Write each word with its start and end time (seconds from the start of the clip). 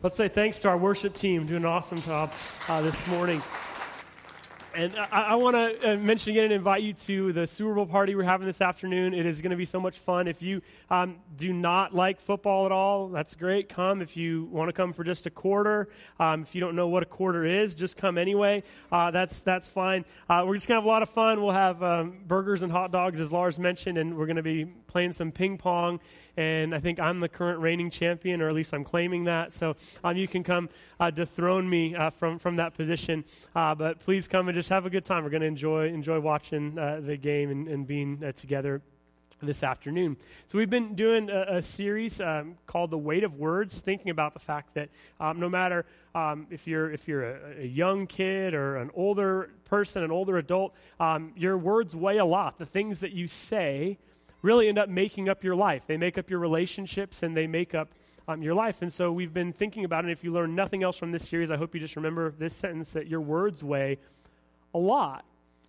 Let's 0.00 0.14
say 0.14 0.28
thanks 0.28 0.60
to 0.60 0.68
our 0.68 0.78
worship 0.78 1.16
team 1.16 1.46
doing 1.46 1.64
an 1.64 1.66
awesome 1.66 2.00
job 2.00 2.32
uh, 2.68 2.80
this 2.82 3.04
morning. 3.08 3.42
And 4.72 4.94
I, 4.94 5.22
I 5.22 5.34
want 5.34 5.56
to 5.56 5.94
uh, 5.94 5.96
mention 5.96 6.30
again 6.30 6.44
and 6.44 6.52
invite 6.52 6.82
you 6.82 6.92
to 6.92 7.32
the 7.32 7.48
Super 7.48 7.74
Bowl 7.74 7.84
party 7.86 8.14
we're 8.14 8.22
having 8.22 8.46
this 8.46 8.60
afternoon. 8.60 9.12
It 9.12 9.26
is 9.26 9.42
going 9.42 9.50
to 9.50 9.56
be 9.56 9.64
so 9.64 9.80
much 9.80 9.98
fun. 9.98 10.28
If 10.28 10.40
you 10.40 10.62
um, 10.88 11.16
do 11.36 11.52
not 11.52 11.96
like 11.96 12.20
football 12.20 12.64
at 12.64 12.70
all, 12.70 13.08
that's 13.08 13.34
great. 13.34 13.68
Come. 13.68 14.00
If 14.00 14.16
you 14.16 14.44
want 14.52 14.68
to 14.68 14.72
come 14.72 14.92
for 14.92 15.02
just 15.02 15.26
a 15.26 15.30
quarter, 15.30 15.88
um, 16.20 16.42
if 16.42 16.54
you 16.54 16.60
don't 16.60 16.76
know 16.76 16.86
what 16.86 17.02
a 17.02 17.06
quarter 17.06 17.44
is, 17.44 17.74
just 17.74 17.96
come 17.96 18.18
anyway. 18.18 18.62
Uh, 18.92 19.10
that's 19.10 19.40
that's 19.40 19.68
fine. 19.68 20.04
Uh, 20.28 20.44
we're 20.46 20.54
just 20.54 20.68
going 20.68 20.76
to 20.76 20.82
have 20.82 20.86
a 20.86 20.88
lot 20.88 21.02
of 21.02 21.08
fun. 21.08 21.42
We'll 21.42 21.50
have 21.50 21.82
um, 21.82 22.18
burgers 22.24 22.62
and 22.62 22.70
hot 22.70 22.92
dogs, 22.92 23.18
as 23.18 23.32
Lars 23.32 23.58
mentioned, 23.58 23.98
and 23.98 24.16
we're 24.16 24.26
going 24.26 24.36
to 24.36 24.44
be 24.44 24.64
playing 24.64 25.10
some 25.10 25.32
ping 25.32 25.58
pong 25.58 25.98
and 26.38 26.72
I 26.72 26.78
think 26.78 27.00
I'm 27.00 27.18
the 27.18 27.28
current 27.28 27.58
reigning 27.58 27.90
champion, 27.90 28.40
or 28.40 28.48
at 28.48 28.54
least 28.54 28.72
I'm 28.72 28.84
claiming 28.84 29.24
that. 29.24 29.52
So 29.52 29.74
um, 30.04 30.16
you 30.16 30.28
can 30.28 30.44
come 30.44 30.68
uh, 31.00 31.10
dethrone 31.10 31.68
me 31.68 31.96
uh, 31.96 32.10
from 32.10 32.38
from 32.38 32.56
that 32.56 32.74
position. 32.74 33.24
Uh, 33.56 33.74
but 33.74 33.98
please 33.98 34.28
come 34.28 34.48
and 34.48 34.54
just 34.54 34.68
have 34.68 34.86
a 34.86 34.90
good 34.90 35.04
time. 35.04 35.24
We're 35.24 35.30
going 35.30 35.40
to 35.40 35.48
enjoy 35.48 35.88
enjoy 35.88 36.20
watching 36.20 36.78
uh, 36.78 37.00
the 37.04 37.16
game 37.16 37.50
and, 37.50 37.66
and 37.66 37.86
being 37.86 38.22
uh, 38.24 38.30
together 38.32 38.80
this 39.42 39.64
afternoon. 39.64 40.16
So, 40.46 40.58
we've 40.58 40.70
been 40.70 40.94
doing 40.94 41.28
a, 41.28 41.56
a 41.56 41.62
series 41.62 42.20
um, 42.20 42.56
called 42.66 42.90
The 42.90 42.98
Weight 42.98 43.24
of 43.24 43.36
Words, 43.36 43.80
thinking 43.80 44.10
about 44.10 44.32
the 44.32 44.40
fact 44.40 44.74
that 44.74 44.90
um, 45.20 45.40
no 45.40 45.48
matter 45.48 45.86
um, 46.14 46.46
if 46.50 46.66
you're, 46.66 46.90
if 46.90 47.06
you're 47.06 47.24
a, 47.24 47.62
a, 47.62 47.66
young 47.66 48.06
kid 48.06 48.54
or 48.54 48.76
an 48.76 48.90
older 48.94 49.50
person, 49.64 50.02
an 50.02 50.10
older 50.10 50.38
adult, 50.38 50.74
um, 50.98 51.32
your 51.36 51.56
words 51.56 51.94
weigh 51.94 52.18
a 52.18 52.24
lot. 52.24 52.58
The 52.58 52.66
things 52.66 53.00
that 53.00 53.12
you 53.12 53.28
say 53.28 53.98
really 54.42 54.68
end 54.68 54.78
up 54.78 54.88
making 54.88 55.28
up 55.28 55.42
your 55.42 55.56
life. 55.56 55.84
They 55.86 55.96
make 55.96 56.18
up 56.18 56.30
your 56.30 56.38
relationships 56.38 57.22
and 57.22 57.36
they 57.36 57.46
make 57.46 57.74
up 57.74 57.88
um, 58.28 58.42
your 58.42 58.54
life. 58.54 58.82
And 58.82 58.92
so 58.92 59.10
we've 59.10 59.32
been 59.32 59.52
thinking 59.52 59.84
about 59.84 60.04
it. 60.04 60.10
If 60.10 60.22
you 60.22 60.32
learn 60.32 60.54
nothing 60.54 60.82
else 60.82 60.96
from 60.96 61.12
this 61.12 61.28
series, 61.28 61.50
I 61.50 61.56
hope 61.56 61.74
you 61.74 61.80
just 61.80 61.96
remember 61.96 62.30
this 62.30 62.54
sentence 62.54 62.92
that 62.92 63.08
your 63.08 63.20
words 63.20 63.64
weigh 63.64 63.98
a 64.74 64.78
lot. 64.78 65.24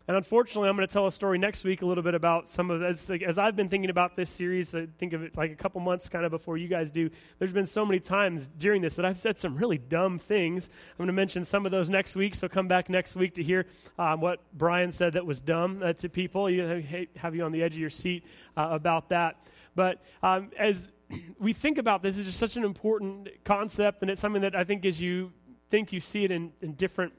And 0.10 0.18
unfortunately, 0.18 0.70
I'm 0.70 0.76
going 0.76 0.88
to 0.88 0.92
tell 0.92 1.06
a 1.06 1.12
story 1.12 1.38
next 1.38 1.64
week 1.64 1.84
a 1.84 1.86
little 1.86 2.04
bit 2.04 2.16
about 2.16 2.50
some 2.50 2.72
of 2.72 2.82
as, 2.82 3.12
as 3.12 3.38
I've 3.38 3.56
been 3.56 3.70
thinking 3.70 3.92
about 3.92 4.16
this 4.16 4.32
series. 4.32 4.74
I 4.74 4.88
think 4.98 5.14
of 5.14 5.22
it 5.22 5.38
like 5.38 5.52
a 5.52 5.56
couple 5.56 5.82
months 5.82 6.10
kind 6.10 6.26
of 6.26 6.32
before 6.32 6.58
you 6.58 6.68
guys 6.68 6.90
do. 6.90 7.12
There's 7.38 7.54
been 7.54 7.68
so 7.68 7.86
many 7.86 8.00
times 8.00 8.50
during 8.58 8.82
this 8.82 8.96
that 8.96 9.06
I've 9.06 9.20
said 9.20 9.38
some 9.38 9.56
really 9.56 9.78
dumb 9.78 10.18
things. 10.18 10.68
I'm 10.94 10.98
going 10.98 11.08
to 11.10 11.14
mention 11.14 11.46
some 11.46 11.64
of 11.64 11.72
those 11.72 11.92
next 11.92 12.16
week. 12.16 12.34
So 12.34 12.50
come 12.50 12.68
back 12.68 12.90
next 12.90 13.16
week 13.16 13.36
to 13.36 13.44
hear 13.44 13.68
um, 14.00 14.20
what 14.20 14.42
Brian 14.52 14.92
said 14.92 15.14
that 15.14 15.28
was 15.28 15.42
dumb 15.42 15.84
uh, 15.84 15.94
to 15.94 16.10
people. 16.10 16.50
You 16.50 17.08
have 17.18 17.36
you 17.36 17.44
on 17.44 17.52
the 17.52 17.62
edge 17.62 17.74
of 17.74 17.80
your 17.80 17.92
seat 17.92 18.26
uh, 18.58 18.70
about 18.72 19.10
that. 19.10 19.46
But 19.76 20.02
um, 20.24 20.50
as 20.58 20.90
we 21.40 21.54
think 21.54 21.78
about 21.78 22.02
this, 22.02 22.18
it's 22.18 22.26
just 22.26 22.40
such 22.40 22.58
an 22.58 22.64
important 22.64 23.30
concept, 23.44 24.02
and 24.02 24.10
it's 24.10 24.20
something 24.20 24.42
that 24.42 24.56
I 24.56 24.64
think 24.64 24.86
as 24.86 25.00
you 25.00 25.34
think 25.70 25.94
you 25.94 26.00
see 26.00 26.24
it 26.24 26.32
in, 26.32 26.52
in 26.64 26.74
different 26.74 27.14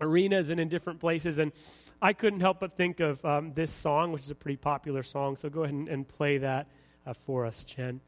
arenas 0.00 0.50
and 0.50 0.60
in 0.60 0.68
different 0.68 1.00
places. 1.00 1.38
And 1.38 1.52
I 2.00 2.12
couldn't 2.12 2.40
help 2.40 2.60
but 2.60 2.76
think 2.76 3.00
of 3.00 3.24
um, 3.24 3.52
this 3.54 3.72
song, 3.72 4.12
which 4.12 4.22
is 4.22 4.30
a 4.30 4.34
pretty 4.34 4.56
popular 4.56 5.02
song. 5.02 5.36
So 5.36 5.48
go 5.48 5.62
ahead 5.62 5.74
and, 5.74 5.88
and 5.88 6.06
play 6.06 6.38
that 6.38 6.68
uh, 7.06 7.14
for 7.14 7.46
us, 7.46 7.64
Chen. 7.64 8.00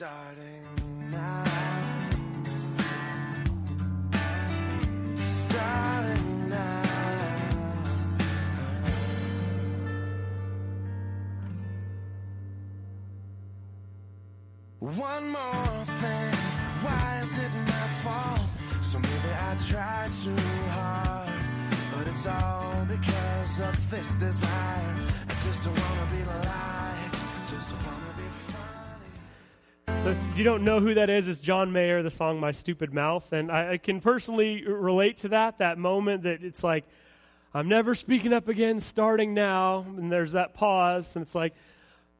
One 0.00 0.06
more 15.30 15.84
thing, 16.00 16.32
why 16.82 17.20
is 17.24 17.36
it 17.36 17.52
my 17.52 17.88
fault? 18.02 18.40
So 18.82 19.00
maybe 19.00 19.34
I 19.34 19.56
tried 19.68 20.10
too 20.22 20.36
hard, 20.70 21.28
but 21.96 22.06
it's 22.06 22.24
all 22.24 22.84
because 22.86 23.60
of 23.60 23.90
this 23.90 24.12
desire. 24.12 24.96
I 25.28 25.34
just 25.44 25.64
don't 25.64 25.74
wanna 25.74 26.06
be 26.12 26.22
like, 26.24 27.12
just 27.50 27.72
wanna 27.72 27.80
be 27.80 27.84
funny. 27.84 28.07
So 30.04 30.10
if 30.10 30.38
you 30.38 30.44
don't 30.44 30.62
know 30.62 30.78
who 30.78 30.94
that 30.94 31.10
is, 31.10 31.26
it's 31.26 31.40
John 31.40 31.72
Mayer, 31.72 32.02
the 32.02 32.10
song 32.10 32.38
My 32.38 32.52
Stupid 32.52 32.94
Mouth. 32.94 33.32
And 33.32 33.50
I, 33.50 33.72
I 33.72 33.78
can 33.78 34.00
personally 34.00 34.64
relate 34.64 35.16
to 35.18 35.28
that, 35.30 35.58
that 35.58 35.76
moment 35.76 36.22
that 36.22 36.44
it's 36.44 36.62
like, 36.62 36.84
I'm 37.52 37.68
never 37.68 37.96
speaking 37.96 38.32
up 38.32 38.46
again 38.46 38.78
starting 38.78 39.34
now. 39.34 39.80
And 39.80 40.10
there's 40.10 40.32
that 40.32 40.54
pause, 40.54 41.16
and 41.16 41.24
it's 41.24 41.34
like, 41.34 41.52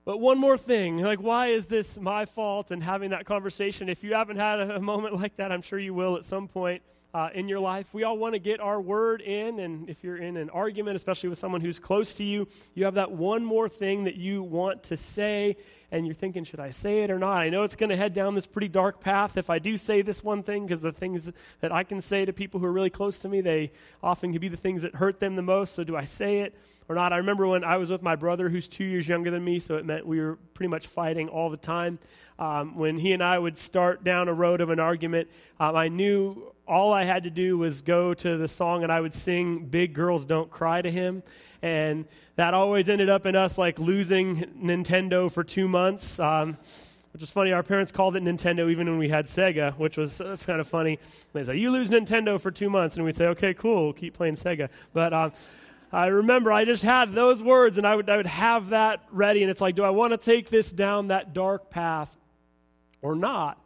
but 0.05 0.19
one 0.19 0.39
more 0.39 0.59
thing, 0.59 0.99
like, 0.99 1.21
why 1.21 1.49
is 1.49 1.67
this 1.67 1.99
my 2.01 2.25
fault? 2.25 2.71
And 2.73 2.83
having 2.83 3.11
that 3.11 3.27
conversation, 3.27 3.89
if 3.89 4.03
you 4.03 4.15
haven't 4.15 4.39
had 4.39 4.59
a, 4.59 4.77
a 4.77 4.81
moment 4.81 5.15
like 5.15 5.37
that, 5.37 5.53
I'm 5.53 5.63
sure 5.63 5.79
you 5.79 5.95
will 5.95 6.17
at 6.17 6.25
some 6.25 6.49
point 6.49 6.83
uh, 7.15 7.31
in 7.35 7.49
your 7.49 7.61
life. 7.61 7.87
We 7.93 8.05
all 8.05 8.19
want 8.19 8.35
to 8.35 8.39
get 8.39 8.61
our 8.61 8.81
word 8.81 9.21
in, 9.21 9.59
and 9.59 9.89
if 9.89 10.05
you're 10.05 10.17
in 10.17 10.37
an 10.37 10.51
argument, 10.51 10.97
especially 10.97 11.31
with 11.31 11.39
someone 11.39 11.61
who's 11.61 11.79
close 11.79 12.15
to 12.15 12.25
you, 12.25 12.49
you 12.75 12.85
have 12.85 12.95
that 12.95 13.11
one 13.11 13.45
more 13.45 13.69
thing 13.69 14.05
that 14.05 14.17
you 14.17 14.43
want 14.43 14.85
to 14.85 14.97
say, 14.97 15.57
and 15.91 16.07
you're 16.07 16.15
thinking, 16.15 16.45
should 16.45 16.61
I 16.61 16.71
say 16.71 17.03
it 17.03 17.11
or 17.11 17.19
not? 17.19 17.39
I 17.39 17.49
know 17.49 17.63
it's 17.63 17.77
going 17.77 17.91
to 17.91 17.97
head 17.97 18.13
down 18.13 18.35
this 18.35 18.47
pretty 18.47 18.69
dark 18.69 19.01
path 19.01 19.37
if 19.37 19.49
I 19.49 19.59
do 19.59 19.77
say 19.77 20.03
this 20.03 20.23
one 20.23 20.43
thing, 20.43 20.67
because 20.67 20.81
the 20.81 20.93
things 20.93 21.31
that 21.61 21.73
I 21.73 21.83
can 21.83 22.01
say 22.01 22.25
to 22.25 22.33
people 22.33 22.61
who 22.61 22.67
are 22.67 22.73
really 22.73 22.91
close 22.91 23.21
to 23.21 23.29
me, 23.29 23.41
they 23.41 23.73
often 24.03 24.33
can 24.33 24.41
be 24.41 24.49
the 24.49 24.57
things 24.57 24.83
that 24.83 24.95
hurt 24.95 25.19
them 25.19 25.37
the 25.37 25.43
most. 25.43 25.75
So 25.75 25.85
do 25.85 25.97
I 25.97 26.05
say 26.05 26.41
it? 26.41 26.55
or 26.89 26.95
not. 26.95 27.13
I 27.13 27.19
remember 27.19 27.47
when 27.47 27.65
I 27.65 27.77
was 27.77 27.91
with 27.91 28.03
my 28.03 28.17
brother, 28.17 28.49
who's 28.49 28.67
two 28.67 28.85
years 28.85 29.07
younger 29.07 29.31
than 29.31 29.45
me, 29.45 29.59
so 29.61 29.77
it 29.77 29.85
meant 29.85 30.07
we 30.07 30.21
were 30.21 30.37
pretty 30.55 30.69
much 30.69 30.87
fighting 30.87 31.29
all 31.29 31.51
the 31.51 31.57
time. 31.57 31.99
Um, 32.39 32.77
when 32.77 32.99
he 32.99 33.13
and 33.13 33.23
I 33.23 33.39
would 33.39 33.59
start 33.59 34.05
down 34.05 34.29
a 34.29 34.33
road 34.33 34.61
of 34.61 34.71
an 34.71 34.81
argument, 34.81 35.29
um, 35.61 35.77
I 35.77 35.89
knew 35.89 36.55
all 36.69 36.93
I 36.93 37.05
had 37.05 37.25
to 37.25 37.31
do 37.31 37.57
was 37.57 37.81
go 37.81 38.15
to 38.15 38.37
the 38.37 38.47
song 38.47 38.83
and 38.83 38.93
I 38.93 39.01
would 39.01 39.15
sing 39.15 39.67
Big 39.67 39.95
Girls 39.95 40.27
Don't 40.27 40.51
Cry 40.51 40.83
to 40.83 40.91
him. 40.91 41.23
And 41.63 42.07
that 42.37 42.55
always 42.55 42.89
ended 42.89 43.09
up 43.09 43.27
in 43.27 43.35
us 43.35 43.59
like 43.59 43.79
losing 43.79 44.37
Nintendo 44.63 45.33
for 45.33 45.43
two 45.43 45.67
months. 45.67 46.21
Um, 46.21 46.59
which 47.13 47.23
is 47.23 47.31
funny. 47.31 47.53
Our 47.53 47.63
parents 47.63 47.91
called 47.91 48.17
it 48.17 48.23
Nintendo 48.23 48.71
even 48.71 48.87
when 48.87 48.99
we 48.99 49.09
had 49.09 49.25
Sega, 49.25 49.77
which 49.79 49.97
was 49.97 50.21
uh, 50.21 50.37
kind 50.47 50.61
of 50.61 50.69
funny. 50.69 50.99
They 51.33 51.43
say, 51.43 51.57
You 51.57 51.71
lose 51.71 51.89
Nintendo 51.89 52.39
for 52.39 52.51
two 52.51 52.69
months. 52.69 52.97
And 52.97 53.05
we'd 53.05 53.17
say, 53.17 53.27
Okay, 53.29 53.55
cool, 53.55 53.85
we'll 53.85 53.93
keep 53.95 54.15
playing 54.15 54.35
Sega. 54.35 54.69
But 54.93 55.15
um, 55.15 55.33
I 55.91 56.07
remember 56.09 56.53
I 56.53 56.65
just 56.65 56.83
had 56.83 57.15
those 57.15 57.43
words 57.43 57.79
and 57.79 57.87
I 57.87 57.97
would, 57.97 58.11
I 58.11 58.19
would 58.19 58.27
have 58.27 58.71
that 58.71 59.03
ready. 59.11 59.43
And 59.43 59.51
it's 59.51 59.61
like, 59.61 59.75
do 59.75 59.85
I 59.85 59.91
want 59.91 60.13
to 60.13 60.19
take 60.19 60.51
this 60.51 60.71
down 60.71 61.09
that 61.09 61.33
dark 61.33 61.71
path 61.71 62.15
or 63.01 63.15
not? 63.15 63.59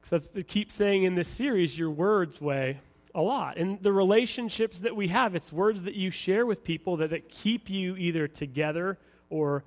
Because 0.00 0.10
that's 0.10 0.30
to 0.30 0.42
keep 0.42 0.72
saying 0.72 1.04
in 1.04 1.14
this 1.14 1.28
series, 1.28 1.78
your 1.78 1.90
words 1.90 2.40
weigh 2.40 2.80
a 3.14 3.20
lot. 3.20 3.56
And 3.56 3.82
the 3.82 3.92
relationships 3.92 4.80
that 4.80 4.96
we 4.96 5.08
have, 5.08 5.34
it's 5.34 5.52
words 5.52 5.82
that 5.82 5.94
you 5.94 6.10
share 6.10 6.46
with 6.46 6.64
people 6.64 6.96
that, 6.98 7.10
that 7.10 7.28
keep 7.28 7.68
you 7.68 7.96
either 7.96 8.28
together 8.28 8.98
or 9.28 9.64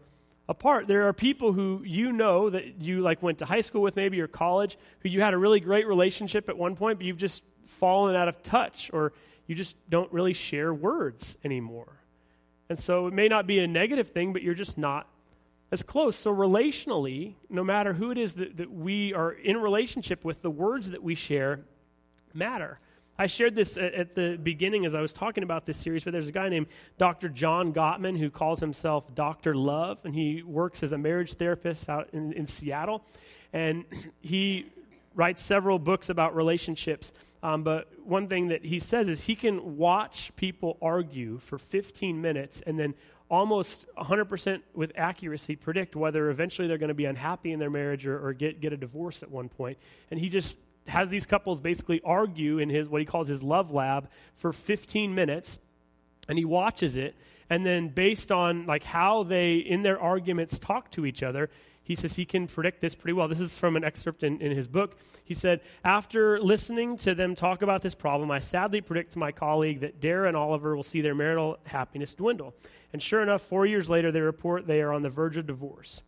apart. 0.50 0.88
There 0.88 1.08
are 1.08 1.14
people 1.14 1.54
who 1.54 1.82
you 1.86 2.12
know 2.12 2.50
that 2.50 2.82
you 2.82 3.02
like 3.02 3.22
went 3.22 3.40
to 3.40 3.46
high 3.46 3.62
school 3.62 3.82
with 3.82 3.96
maybe 3.96 4.20
or 4.22 4.28
college 4.28 4.78
who 5.00 5.10
you 5.10 5.22
had 5.22 5.34
a 5.34 5.38
really 5.38 5.60
great 5.60 5.88
relationship 5.88 6.50
at 6.50 6.58
one 6.58 6.76
point, 6.76 7.00
but 7.00 7.06
you've 7.06 7.18
just 7.18 7.44
fallen 7.66 8.16
out 8.16 8.28
of 8.28 8.42
touch 8.44 8.90
or 8.94 9.14
you 9.48 9.56
just 9.56 9.76
don't 9.90 10.12
really 10.12 10.34
share 10.34 10.74
words 10.74 11.38
anymore. 11.44 12.00
And 12.70 12.80
so 12.80 13.08
it 13.08 13.14
may 13.14 13.28
not 13.28 13.46
be 13.46 13.60
a 13.60 13.68
negative 13.68 14.10
thing, 14.10 14.34
but 14.34 14.42
you're 14.42 14.54
just 14.54 14.78
not 14.78 15.08
as 15.74 15.82
close. 15.82 16.16
So, 16.16 16.32
relationally, 16.32 17.34
no 17.50 17.64
matter 17.64 17.94
who 17.94 18.12
it 18.12 18.18
is 18.20 18.34
that, 18.34 18.58
that 18.58 18.72
we 18.72 19.12
are 19.12 19.32
in 19.32 19.58
relationship 19.58 20.24
with, 20.24 20.44
the 20.44 20.52
words 20.52 20.92
that 20.92 21.02
we 21.02 21.16
share 21.16 21.62
matter. 22.32 22.80
I 23.18 23.26
shared 23.26 23.56
this 23.56 23.76
at, 23.78 24.14
the 24.14 24.40
beginning 24.42 24.86
as 24.86 24.94
I 24.96 25.02
was 25.02 25.14
talking 25.14 25.44
about 25.44 25.66
this 25.66 25.78
series, 25.78 26.04
but 26.04 26.14
there's 26.14 26.28
a 26.28 26.32
guy 26.32 26.50
named 26.50 26.68
Dr. 26.98 27.28
John 27.28 27.74
Gottman 27.74 28.18
who 28.18 28.30
calls 28.30 28.60
himself 28.60 29.14
Dr. 29.16 29.56
Love, 29.56 30.00
and 30.04 30.14
he 30.14 30.44
works 30.44 30.84
as 30.84 30.92
a 30.92 30.98
marriage 30.98 31.34
therapist 31.34 31.90
out 31.90 32.10
in, 32.14 32.34
in 32.34 32.46
Seattle. 32.46 33.04
And 33.52 33.86
he 34.22 34.68
writes 35.16 35.42
several 35.42 35.80
books 35.80 36.10
about 36.10 36.36
relationships. 36.36 37.14
Um, 37.42 37.64
but 37.64 37.88
one 38.04 38.28
thing 38.28 38.50
that 38.50 38.64
he 38.64 38.80
says 38.80 39.08
is 39.08 39.24
he 39.26 39.36
can 39.36 39.78
watch 39.78 40.32
people 40.36 40.78
argue 40.82 41.40
for 41.40 41.58
15 41.58 42.22
minutes 42.22 42.62
and 42.66 42.80
then 42.80 42.94
almost 43.34 43.88
100% 43.98 44.62
with 44.76 44.92
accuracy 44.96 45.56
predict 45.56 45.96
whether 45.96 46.30
eventually 46.30 46.68
they're 46.68 46.78
going 46.78 46.90
to 46.90 46.94
be 46.94 47.06
unhappy 47.06 47.52
in 47.52 47.58
their 47.58 47.72
marriage 47.72 48.06
or, 48.06 48.24
or 48.24 48.32
get, 48.32 48.62
get 48.62 48.72
a 48.72 48.78
divorce 48.78 49.24
at 49.24 49.32
one 49.32 49.50
point. 49.50 49.76
And 50.12 50.20
he 50.20 50.30
just 50.30 50.60
has 50.88 51.10
these 51.10 51.26
couples 51.26 51.60
basically 51.60 52.00
argue 52.06 52.60
in 52.60 52.70
his 52.70 52.88
what 52.88 53.02
he 53.02 53.06
calls 53.06 53.28
his 53.28 53.42
love 53.42 53.72
lab 53.72 54.08
for 54.36 54.54
15 54.54 55.16
minutes 55.16 55.58
and 56.30 56.38
he 56.38 56.46
watches 56.46 56.96
it 56.96 57.16
and 57.50 57.66
then 57.66 57.88
based 57.88 58.32
on 58.32 58.68
like 58.68 58.84
how 58.84 59.24
they 59.24 59.56
in 59.56 59.82
their 59.82 60.00
arguments 60.00 60.60
talk 60.60 60.92
to 60.92 61.06
each 61.06 61.24
other 61.24 61.50
he 61.84 61.96
says 61.96 62.16
he 62.16 62.26
can 62.26 62.48
predict 62.48 62.80
this 62.82 62.96
pretty 62.96 63.14
well. 63.14 63.28
This 63.28 63.42
is 63.42 63.58
from 63.58 63.76
an 63.76 63.84
excerpt 63.84 64.24
in, 64.24 64.40
in 64.42 64.56
his 64.56 64.68
book. 64.68 64.98
He 65.26 65.34
said, 65.34 65.60
After 65.84 66.40
listening 66.40 66.96
to 66.98 67.14
them 67.14 67.36
talk 67.36 67.62
about 67.62 67.82
this 67.82 67.94
problem, 67.94 68.32
I 68.32 68.40
sadly 68.40 68.80
predict 68.80 69.12
to 69.14 69.20
my 69.20 69.32
colleague 69.34 69.82
that 69.82 70.00
Dara 70.00 70.30
and 70.30 70.38
Oliver 70.38 70.76
will 70.76 70.84
see 70.84 71.02
their 71.02 71.14
marital 71.14 71.58
happiness 71.66 72.16
dwindle. 72.16 72.54
And 72.94 73.02
sure 73.02 73.22
enough, 73.22 73.42
four 73.42 73.66
years 73.66 73.90
later, 73.90 74.12
they 74.12 74.22
report 74.22 74.66
they 74.66 74.82
are 74.82 74.94
on 74.94 75.02
the 75.02 75.10
verge 75.10 75.36
of 75.36 75.46
divorce. 75.46 76.04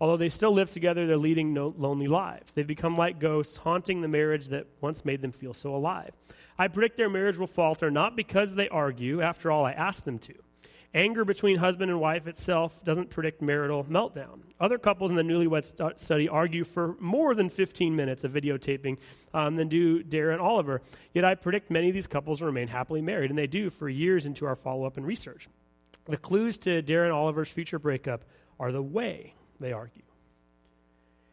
Although 0.00 0.16
they 0.16 0.28
still 0.28 0.52
live 0.52 0.70
together, 0.70 1.06
they're 1.06 1.16
leading 1.16 1.52
no, 1.52 1.74
lonely 1.76 2.06
lives. 2.06 2.52
They've 2.52 2.66
become 2.66 2.96
like 2.96 3.18
ghosts, 3.18 3.56
haunting 3.58 4.00
the 4.00 4.08
marriage 4.08 4.46
that 4.48 4.66
once 4.80 5.04
made 5.04 5.20
them 5.20 5.32
feel 5.32 5.52
so 5.52 5.74
alive. 5.74 6.12
I 6.58 6.68
predict 6.68 6.96
their 6.96 7.10
marriage 7.10 7.36
will 7.36 7.48
falter 7.48 7.90
not 7.90 8.16
because 8.16 8.54
they 8.54 8.68
argue, 8.68 9.20
after 9.20 9.50
all, 9.50 9.66
I 9.66 9.72
asked 9.72 10.04
them 10.04 10.18
to 10.20 10.34
Anger 10.98 11.24
between 11.24 11.58
husband 11.58 11.92
and 11.92 12.00
wife 12.00 12.26
itself 12.26 12.82
doesn't 12.82 13.08
predict 13.08 13.40
marital 13.40 13.84
meltdown. 13.84 14.40
Other 14.58 14.78
couples 14.78 15.12
in 15.12 15.16
the 15.16 15.22
newlywed 15.22 16.00
study 16.00 16.28
argue 16.28 16.64
for 16.64 16.96
more 16.98 17.36
than 17.36 17.48
15 17.50 17.94
minutes 17.94 18.24
of 18.24 18.32
videotaping 18.32 18.98
um, 19.32 19.54
than 19.54 19.68
do 19.68 20.02
Dara 20.02 20.32
and 20.32 20.42
Oliver. 20.42 20.82
Yet 21.14 21.24
I 21.24 21.36
predict 21.36 21.70
many 21.70 21.86
of 21.86 21.94
these 21.94 22.08
couples 22.08 22.42
remain 22.42 22.66
happily 22.66 23.00
married, 23.00 23.30
and 23.30 23.38
they 23.38 23.46
do 23.46 23.70
for 23.70 23.88
years 23.88 24.26
into 24.26 24.44
our 24.44 24.56
follow 24.56 24.86
up 24.86 24.96
and 24.96 25.06
research. 25.06 25.48
The 26.06 26.16
clues 26.16 26.58
to 26.58 26.82
Dara 26.82 27.04
and 27.04 27.12
Oliver's 27.12 27.48
future 27.48 27.78
breakup 27.78 28.24
are 28.58 28.72
the 28.72 28.82
way 28.82 29.36
they 29.60 29.72
argue. 29.72 30.02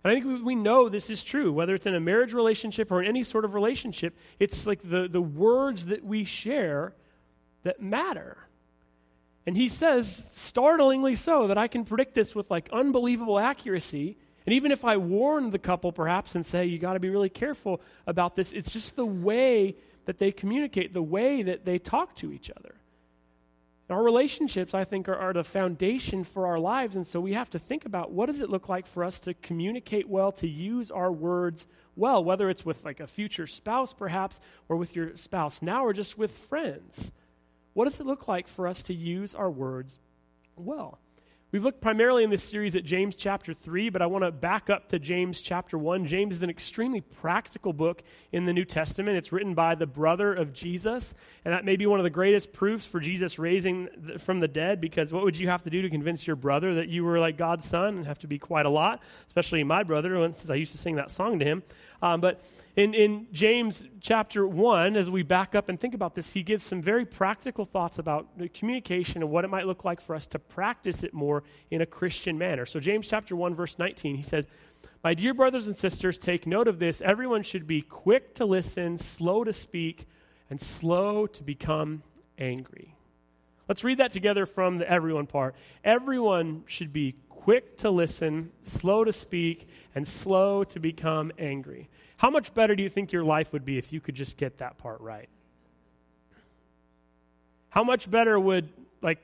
And 0.04 0.12
I 0.12 0.22
think 0.22 0.46
we 0.46 0.54
know 0.54 0.90
this 0.90 1.10
is 1.10 1.24
true, 1.24 1.52
whether 1.52 1.74
it's 1.74 1.88
in 1.88 1.96
a 1.96 2.00
marriage 2.00 2.34
relationship 2.34 2.92
or 2.92 3.02
in 3.02 3.08
any 3.08 3.24
sort 3.24 3.44
of 3.44 3.56
relationship. 3.56 4.16
It's 4.38 4.68
like 4.68 4.88
the, 4.88 5.08
the 5.08 5.22
words 5.22 5.88
that 5.88 6.04
we 6.04 6.24
share 6.24 6.94
that 7.64 7.82
matter. 7.82 8.45
And 9.46 9.56
he 9.56 9.70
says, 9.70 10.32
startlingly 10.34 11.16
so, 11.16 11.48
that 11.48 11.58
I 11.58 11.68
can 11.68 11.86
predict 11.86 12.14
this 12.14 12.34
with 12.34 12.50
like 12.50 12.70
unbelievable 12.72 13.40
accuracy. 13.40 14.18
And 14.46 14.54
even 14.54 14.72
if 14.72 14.84
I 14.84 14.98
warn 14.98 15.52
the 15.52 15.60
couple 15.60 15.92
perhaps 15.92 16.36
and 16.36 16.46
say, 16.46 16.66
you 16.66 16.80
got 16.80 16.94
to 16.94 17.00
be 17.00 17.10
really 17.10 17.30
careful 17.30 17.82
about 18.08 18.36
this, 18.36 18.54
it's 18.54 18.74
just 18.74 18.96
the 18.96 19.06
way 19.06 19.76
that 20.06 20.18
they 20.18 20.32
communicate, 20.32 20.94
the 20.94 21.04
way 21.04 21.44
that 21.44 21.66
they 21.66 21.78
talk 21.78 22.16
to 22.16 22.32
each 22.32 22.50
other. 22.56 22.76
Our 23.88 24.04
relationships, 24.04 24.74
I 24.74 24.84
think, 24.84 25.08
are, 25.08 25.16
are, 25.16 25.34
the 25.34 25.44
foundation 25.44 26.24
for 26.24 26.48
our 26.48 26.58
lives. 26.58 26.96
And 26.96 27.06
so 27.06 27.20
we 27.20 27.34
have 27.34 27.52
to 27.52 27.60
think 27.60 27.86
about 27.86 28.12
what 28.12 28.26
does 28.26 28.42
it 28.42 28.50
look 28.50 28.68
like 28.68 28.88
for 28.88 29.04
us 29.04 29.20
to 29.22 29.36
communicate 29.36 30.10
well, 30.10 30.32
to 30.34 30.48
use 30.48 30.90
our 30.90 31.12
words 31.12 31.68
well, 31.96 32.24
whether 32.24 32.50
it's 32.50 32.66
with 32.66 32.84
like 32.84 33.00
a 33.00 33.06
future 33.06 33.46
spouse, 33.46 33.94
perhaps, 33.94 34.40
or 34.68 34.78
with 34.78 34.96
your 34.96 35.16
spouse 35.18 35.62
now, 35.62 35.86
or 35.86 35.94
just 35.94 36.18
with 36.18 36.32
friends. 36.32 37.12
What 37.76 37.90
does 37.90 38.00
it 38.00 38.06
look 38.06 38.30
like 38.30 38.48
for 38.48 38.68
us 38.70 38.84
to 38.84 38.94
use 38.94 39.36
our 39.36 39.52
words 39.52 40.00
well? 40.56 40.98
We've 41.52 41.64
looked 41.64 41.82
primarily 41.82 42.24
in 42.24 42.30
this 42.30 42.44
series 42.44 42.74
at 42.78 42.86
James 42.86 43.18
chapter 43.18 43.54
3, 43.54 43.90
but 43.90 44.02
I 44.02 44.06
want 44.06 44.24
to 44.24 44.32
back 44.32 44.70
up 44.70 44.88
to 44.90 45.00
James 45.00 45.42
chapter 45.42 45.78
1. 45.78 46.06
James 46.08 46.36
is 46.36 46.44
an 46.44 46.50
extremely 46.50 47.02
practical 47.02 47.74
book 47.74 48.02
in 48.32 48.46
the 48.46 48.54
New 48.54 48.64
Testament. 48.64 49.18
It's 49.18 49.34
written 49.34 49.54
by 49.56 49.76
the 49.76 49.86
brother 49.86 50.34
of 50.34 50.54
Jesus, 50.54 51.16
and 51.44 51.54
that 51.54 51.66
may 51.66 51.76
be 51.76 51.86
one 51.86 52.00
of 52.00 52.06
the 52.06 52.10
greatest 52.10 52.54
proofs 52.54 52.86
for 52.86 53.02
Jesus 53.02 53.38
raising 53.38 53.90
from 54.20 54.40
the 54.40 54.48
dead, 54.48 54.80
because 54.80 55.12
what 55.12 55.26
would 55.26 55.38
you 55.38 55.50
have 55.50 55.64
to 55.64 55.70
do 55.70 55.82
to 55.82 55.90
convince 55.90 56.26
your 56.26 56.38
brother 56.38 56.76
that 56.76 56.88
you 56.88 57.04
were 57.04 57.20
like 57.20 57.38
God's 57.38 57.66
son? 57.66 57.96
It'd 57.96 58.08
have 58.08 58.20
to 58.20 58.28
be 58.28 58.40
quite 58.40 58.66
a 58.66 58.70
lot, 58.70 59.04
especially 59.28 59.66
my 59.66 59.84
brother, 59.84 60.16
since 60.34 60.50
I 60.50 60.56
used 60.56 60.72
to 60.72 60.78
sing 60.78 60.96
that 60.96 61.12
song 61.12 61.40
to 61.40 61.46
him. 61.46 61.62
Um, 62.02 62.22
but 62.22 62.42
in, 62.76 62.94
in 62.94 63.28
James 63.32 63.86
chapter 64.02 64.46
1, 64.46 64.96
as 64.96 65.10
we 65.10 65.24
back 65.24 65.56
up 65.56 65.70
and 65.70 65.80
think 65.80 65.94
about 65.94 66.16
this, 66.16 66.34
he 66.34 66.44
gives 66.44 66.64
some 66.64 66.82
very 66.82 67.06
practical 67.06 67.66
thoughts 67.66 68.00
about 68.00 68.28
communication 68.54 69.22
and 69.22 69.32
what 69.32 69.46
it 69.46 69.50
might 69.50 69.66
look 69.66 69.86
like 69.86 70.02
for 70.02 70.16
us 70.16 70.28
to 70.28 70.40
practice 70.40 71.04
it 71.04 71.14
more 71.14 71.44
in 71.72 71.82
a 71.82 71.86
Christian 71.86 72.38
manner. 72.38 72.66
So, 72.66 72.80
James 72.80 73.08
chapter 73.08 73.36
1, 73.36 73.56
verse 73.56 73.80
19, 73.80 74.16
he 74.16 74.24
says, 74.24 74.48
My 75.04 75.14
dear 75.14 75.34
brothers 75.34 75.68
and 75.68 75.76
sisters, 75.76 76.18
take 76.18 76.46
note 76.46 76.68
of 76.68 76.80
this. 76.80 77.02
Everyone 77.02 77.44
should 77.44 77.68
be 77.68 77.82
quick 77.82 78.34
to 78.36 78.46
listen, 78.46 78.98
slow 78.98 79.44
to 79.44 79.54
speak, 79.54 80.06
and 80.50 80.60
slow 80.60 81.28
to 81.28 81.44
become 81.44 82.04
angry. 82.38 82.96
Let's 83.68 83.84
read 83.84 83.98
that 83.98 84.12
together 84.12 84.46
from 84.46 84.78
the 84.78 84.90
everyone 84.90 85.26
part. 85.26 85.56
Everyone 85.84 86.64
should 86.68 86.94
be 86.94 87.16
quick 87.46 87.78
to 87.78 87.92
listen, 87.92 88.50
slow 88.64 89.04
to 89.04 89.14
speak, 89.14 89.68
and 89.94 90.08
slow 90.08 90.64
to 90.64 90.80
become 90.80 91.32
angry. 91.38 91.88
How 92.18 92.32
much 92.32 92.56
better 92.56 92.76
do 92.76 92.82
you 92.82 92.90
think 92.90 93.12
your 93.12 93.24
life 93.24 93.54
would 93.54 93.64
be 93.64 93.78
if 93.78 93.94
you 93.94 94.02
could 94.02 94.16
just 94.16 94.36
get 94.36 94.58
that 94.58 94.80
part 94.80 95.00
right? 95.00 95.30
How 97.70 97.84
much 97.84 98.10
better 98.10 98.40
would 98.40 98.70
like 99.00 99.20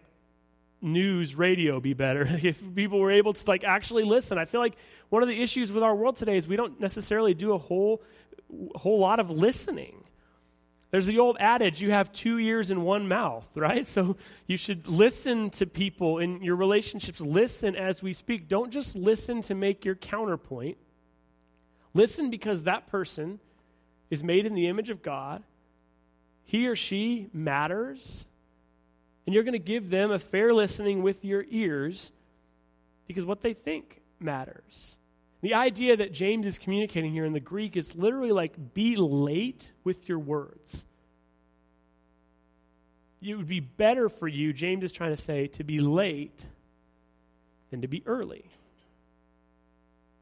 news 0.83 1.33
radio 1.33 1.79
be 1.79 1.95
better 1.95 2.21
if 2.44 2.63
people 2.75 3.00
were 3.00 3.09
able 3.09 3.33
to 3.33 3.44
like 3.47 3.63
actually 3.63 4.03
listen? 4.03 4.38
I 4.38 4.45
feel 4.45 4.62
like 4.62 4.75
one 5.09 5.23
of 5.23 5.27
the 5.27 5.41
issues 5.41 5.73
with 5.73 5.81
our 5.81 5.95
world 5.95 6.15
today 6.15 6.38
is 6.38 6.47
we 6.47 6.56
don't 6.56 6.79
necessarily 6.79 7.33
do 7.33 7.53
a 7.53 7.57
whole 7.57 8.03
whole 8.75 9.00
lot 9.00 9.19
of 9.19 9.31
listening. 9.31 10.00
There's 10.92 11.06
the 11.06 11.20
old 11.20 11.38
adage, 11.40 11.82
you 11.82 11.92
have 11.92 12.12
two 12.12 12.38
ears 12.38 12.70
and 12.70 12.84
one 12.84 13.08
mouth, 13.08 13.48
right? 13.56 13.88
So 13.88 14.18
you 14.46 14.58
should 14.58 14.88
listen 14.88 15.50
to 15.52 15.66
people 15.66 16.20
in 16.20 16.44
your 16.44 16.58
relationships. 16.58 17.22
Listen 17.22 17.76
as 17.76 18.04
we 18.04 18.14
speak. 18.14 18.48
Don't 18.48 18.72
just 18.72 18.96
listen 18.96 19.42
to 19.44 19.56
make 19.56 19.86
your 19.86 19.96
counterpoint. 19.96 20.78
Listen 21.94 22.30
because 22.30 22.64
that 22.64 22.88
person 22.88 23.40
is 24.10 24.24
made 24.24 24.46
in 24.46 24.54
the 24.54 24.68
image 24.68 24.90
of 24.90 25.02
God. 25.02 25.44
He 26.44 26.68
or 26.68 26.76
she 26.76 27.28
matters. 27.34 28.26
And 29.26 29.34
you're 29.34 29.44
going 29.44 29.54
to 29.54 29.60
give 29.60 29.90
them 29.90 30.12
a 30.12 30.20
fair 30.20 30.54
listening 30.54 31.04
with 31.04 31.24
your 31.24 31.46
ears 31.50 32.12
because 33.08 33.26
what 33.26 33.42
they 33.42 33.54
think 33.54 34.02
matters. 34.20 34.98
The 35.42 35.56
idea 35.56 35.98
that 35.98 36.14
James 36.14 36.46
is 36.46 36.58
communicating 36.58 37.12
here 37.12 37.26
in 37.26 37.34
the 37.34 37.40
Greek 37.40 37.76
is 37.76 37.96
literally 37.96 38.32
like 38.32 38.74
be 38.74 38.96
late 38.96 39.72
with 39.84 40.08
your 40.08 40.20
words. 40.20 40.86
It 43.21 43.36
would 43.36 43.48
be 43.48 43.60
better 43.60 44.10
for 44.10 44.28
you, 44.28 44.54
James 44.54 44.83
is 44.83 44.92
trying 44.92 45.16
to 45.16 45.21
say, 45.21 45.48
to 45.48 45.64
be 45.64 45.80
late 45.80 46.45
than 47.69 47.81
to 47.81 47.88
be 47.88 48.04
early. 48.06 48.45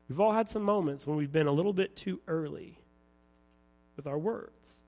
We've 0.08 0.20
all 0.20 0.34
had 0.34 0.50
some 0.50 0.64
moments 0.64 1.06
when 1.06 1.18
we've 1.18 1.32
been 1.32 1.48
a 1.48 1.52
little 1.52 1.74
bit 1.74 1.96
too 1.96 2.20
early 2.28 2.80
with 3.96 4.08
our 4.08 4.18
words. 4.18 4.82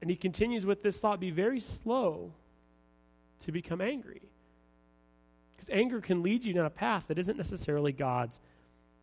And 0.00 0.08
he 0.10 0.16
continues 0.16 0.64
with 0.64 0.82
this 0.82 0.98
thought 0.98 1.20
be 1.20 1.30
very 1.30 1.60
slow 1.60 2.32
to 3.40 3.52
become 3.52 3.80
angry. 3.80 4.22
Because 5.54 5.70
anger 5.70 6.00
can 6.00 6.22
lead 6.22 6.44
you 6.44 6.54
down 6.54 6.64
a 6.64 6.70
path 6.70 7.08
that 7.08 7.18
isn't 7.18 7.36
necessarily 7.36 7.92
God's 7.92 8.40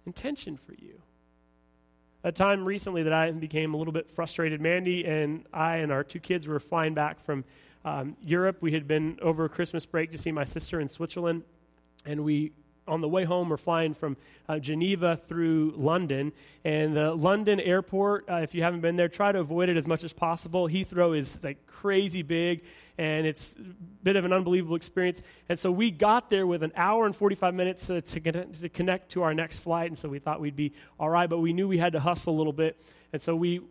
intention 0.07 0.57
for 0.57 0.73
you. 0.73 0.99
A 2.23 2.31
time 2.31 2.65
recently 2.65 3.03
that 3.03 3.13
I 3.13 3.29
became 3.31 3.73
a 3.73 3.77
little 3.77 3.93
bit 3.93 4.09
frustrated, 4.09 4.59
Mandy 4.59 5.05
and 5.05 5.45
I 5.53 5.77
and 5.77 5.91
our 5.91 6.03
two 6.03 6.19
kids 6.19 6.47
were 6.47 6.59
flying 6.59 6.93
back 6.95 7.19
from 7.19 7.43
um, 7.85 8.17
Europe. 8.23 8.57
We 8.61 8.71
had 8.71 8.87
been 8.87 9.19
over 9.21 9.47
Christmas 9.47 9.85
break 9.85 10.11
to 10.11 10.17
see 10.17 10.31
my 10.31 10.45
sister 10.45 10.79
in 10.79 10.87
Switzerland, 10.87 11.43
and 12.05 12.23
we 12.23 12.53
on 12.87 13.01
the 13.01 13.07
way 13.07 13.23
home, 13.23 13.49
we're 13.49 13.57
flying 13.57 13.93
from 13.93 14.17
uh, 14.47 14.59
Geneva 14.59 15.17
through 15.17 15.73
London. 15.75 16.31
And 16.63 16.95
the 16.95 17.13
London 17.13 17.59
airport, 17.59 18.29
uh, 18.29 18.35
if 18.37 18.55
you 18.55 18.63
haven't 18.63 18.81
been 18.81 18.95
there, 18.95 19.09
try 19.09 19.31
to 19.31 19.39
avoid 19.39 19.69
it 19.69 19.77
as 19.77 19.87
much 19.87 20.03
as 20.03 20.13
possible. 20.13 20.67
Heathrow 20.67 21.17
is 21.17 21.43
like 21.43 21.65
crazy 21.67 22.21
big, 22.21 22.63
and 22.97 23.27
it's 23.27 23.53
a 23.53 23.61
bit 24.03 24.15
of 24.15 24.25
an 24.25 24.33
unbelievable 24.33 24.75
experience. 24.75 25.21
And 25.49 25.59
so 25.59 25.71
we 25.71 25.91
got 25.91 26.29
there 26.29 26.47
with 26.47 26.63
an 26.63 26.71
hour 26.75 27.05
and 27.05 27.15
45 27.15 27.53
minutes 27.53 27.87
to, 27.87 28.01
to, 28.01 28.19
connect, 28.19 28.61
to 28.61 28.69
connect 28.69 29.11
to 29.11 29.23
our 29.23 29.33
next 29.33 29.59
flight. 29.59 29.89
And 29.89 29.97
so 29.97 30.09
we 30.09 30.19
thought 30.19 30.39
we'd 30.41 30.55
be 30.55 30.73
all 30.99 31.09
right, 31.09 31.29
but 31.29 31.39
we 31.39 31.53
knew 31.53 31.67
we 31.67 31.77
had 31.77 31.93
to 31.93 31.99
hustle 31.99 32.35
a 32.35 32.37
little 32.37 32.53
bit. 32.53 32.81
And 33.13 33.21
so 33.21 33.35
we 33.35 33.61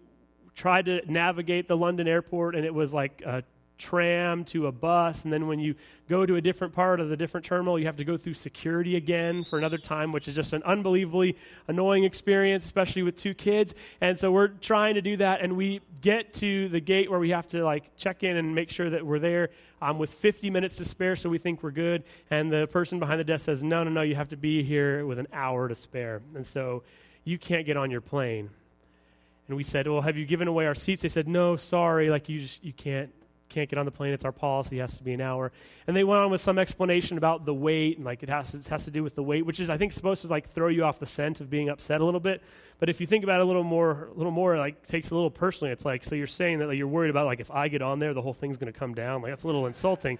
tried 0.54 0.86
to 0.86 1.00
navigate 1.10 1.68
the 1.68 1.76
London 1.76 2.08
airport, 2.08 2.54
and 2.54 2.64
it 2.64 2.72
was 2.72 2.92
like 2.92 3.22
a 3.22 3.44
tram 3.78 4.44
to 4.44 4.66
a 4.66 4.72
bus, 4.72 5.24
and 5.24 5.32
then 5.32 5.46
when 5.46 5.58
you 5.58 5.74
go 6.08 6.24
to 6.24 6.36
a 6.36 6.40
different 6.40 6.74
part 6.74 7.00
of 7.00 7.08
the 7.08 7.16
different 7.16 7.44
terminal, 7.44 7.78
you 7.78 7.86
have 7.86 7.96
to 7.96 8.04
go 8.04 8.16
through 8.16 8.34
security 8.34 8.96
again 8.96 9.44
for 9.44 9.58
another 9.58 9.78
time, 9.78 10.12
which 10.12 10.28
is 10.28 10.34
just 10.34 10.52
an 10.52 10.62
unbelievably 10.62 11.36
annoying 11.68 12.04
experience, 12.04 12.64
especially 12.64 13.02
with 13.02 13.16
two 13.16 13.34
kids. 13.34 13.74
And 14.00 14.18
so 14.18 14.30
we're 14.32 14.48
trying 14.48 14.94
to 14.94 15.02
do 15.02 15.16
that, 15.18 15.40
and 15.40 15.56
we 15.56 15.80
get 16.00 16.32
to 16.34 16.68
the 16.68 16.80
gate 16.80 17.10
where 17.10 17.18
we 17.18 17.30
have 17.30 17.48
to 17.48 17.64
like 17.64 17.96
check 17.96 18.22
in 18.22 18.36
and 18.36 18.54
make 18.54 18.70
sure 18.70 18.88
that 18.90 19.04
we're 19.04 19.18
there 19.18 19.50
um, 19.82 19.98
with 19.98 20.10
50 20.10 20.50
minutes 20.50 20.76
to 20.76 20.84
spare, 20.84 21.16
so 21.16 21.28
we 21.28 21.38
think 21.38 21.62
we're 21.62 21.70
good. 21.70 22.04
And 22.30 22.50
the 22.50 22.66
person 22.66 22.98
behind 22.98 23.20
the 23.20 23.24
desk 23.24 23.44
says, 23.44 23.62
"No, 23.62 23.84
no, 23.84 23.90
no, 23.90 24.02
you 24.02 24.14
have 24.14 24.28
to 24.28 24.36
be 24.36 24.62
here 24.62 25.04
with 25.04 25.18
an 25.18 25.28
hour 25.32 25.68
to 25.68 25.74
spare," 25.74 26.22
and 26.34 26.46
so 26.46 26.82
you 27.24 27.38
can't 27.38 27.66
get 27.66 27.76
on 27.76 27.90
your 27.90 28.00
plane. 28.00 28.50
and 29.48 29.56
we 29.56 29.62
said, 29.62 29.86
"Well, 29.86 30.00
have 30.00 30.16
you 30.16 30.24
given 30.26 30.48
away 30.48 30.66
our 30.66 30.74
seats?" 30.74 31.02
They 31.02 31.08
said, 31.08 31.28
"No, 31.28 31.56
sorry. 31.56 32.10
Like 32.10 32.28
you 32.28 32.40
just 32.40 32.64
you 32.64 32.72
can't 32.72 33.12
can't 33.48 33.68
get 33.68 33.78
on 33.78 33.84
the 33.84 33.90
plane. 33.90 34.12
It's 34.12 34.24
our 34.24 34.32
policy. 34.32 34.78
It 34.78 34.82
has 34.82 34.96
to 34.98 35.04
be 35.04 35.12
an 35.12 35.20
hour." 35.20 35.52
And 35.86 35.96
they 35.96 36.04
went 36.04 36.20
on 36.20 36.30
with 36.30 36.40
some 36.40 36.58
explanation 36.58 37.18
about 37.18 37.44
the 37.44 37.54
weight 37.54 37.96
and 37.96 38.04
like 38.04 38.22
it 38.22 38.28
has 38.28 38.52
to, 38.52 38.58
it 38.58 38.68
has 38.68 38.84
to 38.84 38.90
do 38.90 39.02
with 39.02 39.14
the 39.14 39.22
weight, 39.22 39.46
which 39.46 39.60
is 39.60 39.70
I 39.70 39.76
think 39.76 39.92
supposed 39.92 40.22
to 40.22 40.28
like 40.28 40.50
throw 40.50 40.68
you 40.68 40.84
off 40.84 40.98
the 40.98 41.06
scent 41.06 41.40
of 41.40 41.50
being 41.50 41.68
upset 41.68 42.00
a 42.00 42.04
little 42.04 42.20
bit. 42.20 42.42
But 42.78 42.88
if 42.88 43.00
you 43.00 43.06
think 43.06 43.24
about 43.24 43.40
it 43.40 43.44
a 43.44 43.46
little 43.46 43.64
more, 43.64 44.08
a 44.14 44.14
little 44.14 44.32
more, 44.32 44.58
like 44.58 44.86
takes 44.86 45.10
a 45.10 45.14
little 45.14 45.30
personally. 45.30 45.72
It's 45.72 45.84
like 45.84 46.04
so 46.04 46.14
you're 46.14 46.26
saying 46.26 46.58
that 46.58 46.68
like, 46.68 46.78
you're 46.78 46.86
worried 46.88 47.10
about 47.10 47.26
like 47.26 47.40
if 47.40 47.50
I 47.50 47.68
get 47.68 47.82
on 47.82 47.98
there, 47.98 48.14
the 48.14 48.22
whole 48.22 48.34
thing's 48.34 48.56
going 48.56 48.72
to 48.72 48.78
come 48.78 48.94
down. 48.94 49.22
Like 49.22 49.32
that's 49.32 49.44
a 49.44 49.46
little 49.46 49.66
insulting. 49.66 50.18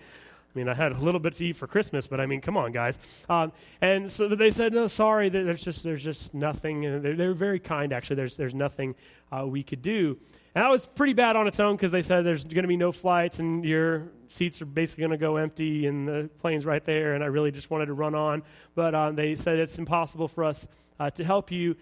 I 0.56 0.58
mean, 0.58 0.68
I 0.70 0.74
had 0.74 0.92
a 0.92 0.98
little 0.98 1.20
bit 1.20 1.34
to 1.34 1.44
eat 1.44 1.56
for 1.56 1.66
Christmas, 1.66 2.06
but 2.06 2.18
I 2.18 2.24
mean, 2.24 2.40
come 2.40 2.56
on, 2.56 2.72
guys. 2.72 2.98
Um, 3.28 3.52
and 3.82 4.10
so 4.10 4.26
they 4.26 4.50
said, 4.50 4.72
no, 4.72 4.86
sorry, 4.86 5.28
there's 5.28 5.62
just 5.62 5.82
there's 5.82 6.02
just 6.02 6.32
nothing. 6.32 6.86
And 6.86 7.04
they're, 7.04 7.14
they're 7.14 7.34
very 7.34 7.60
kind, 7.60 7.92
actually. 7.92 8.16
There's 8.16 8.36
there's 8.36 8.54
nothing 8.54 8.94
uh, 9.30 9.46
we 9.46 9.62
could 9.62 9.82
do. 9.82 10.16
And 10.54 10.64
that 10.64 10.70
was 10.70 10.86
pretty 10.86 11.12
bad 11.12 11.36
on 11.36 11.46
its 11.46 11.60
own 11.60 11.76
because 11.76 11.92
they 11.92 12.00
said 12.00 12.24
there's 12.24 12.42
going 12.42 12.62
to 12.62 12.68
be 12.68 12.78
no 12.78 12.90
flights 12.90 13.38
and 13.38 13.62
your 13.66 14.04
seats 14.28 14.62
are 14.62 14.64
basically 14.64 15.02
going 15.02 15.10
to 15.10 15.18
go 15.18 15.36
empty 15.36 15.86
and 15.86 16.08
the 16.08 16.30
plane's 16.38 16.64
right 16.64 16.82
there. 16.86 17.12
And 17.12 17.22
I 17.22 17.26
really 17.26 17.50
just 17.50 17.70
wanted 17.70 17.86
to 17.86 17.92
run 17.92 18.14
on, 18.14 18.42
but 18.74 18.94
um, 18.94 19.14
they 19.14 19.34
said 19.34 19.58
it's 19.58 19.78
impossible 19.78 20.26
for 20.26 20.44
us 20.44 20.66
uh, 20.98 21.10
to 21.10 21.22
help 21.22 21.52
you. 21.52 21.76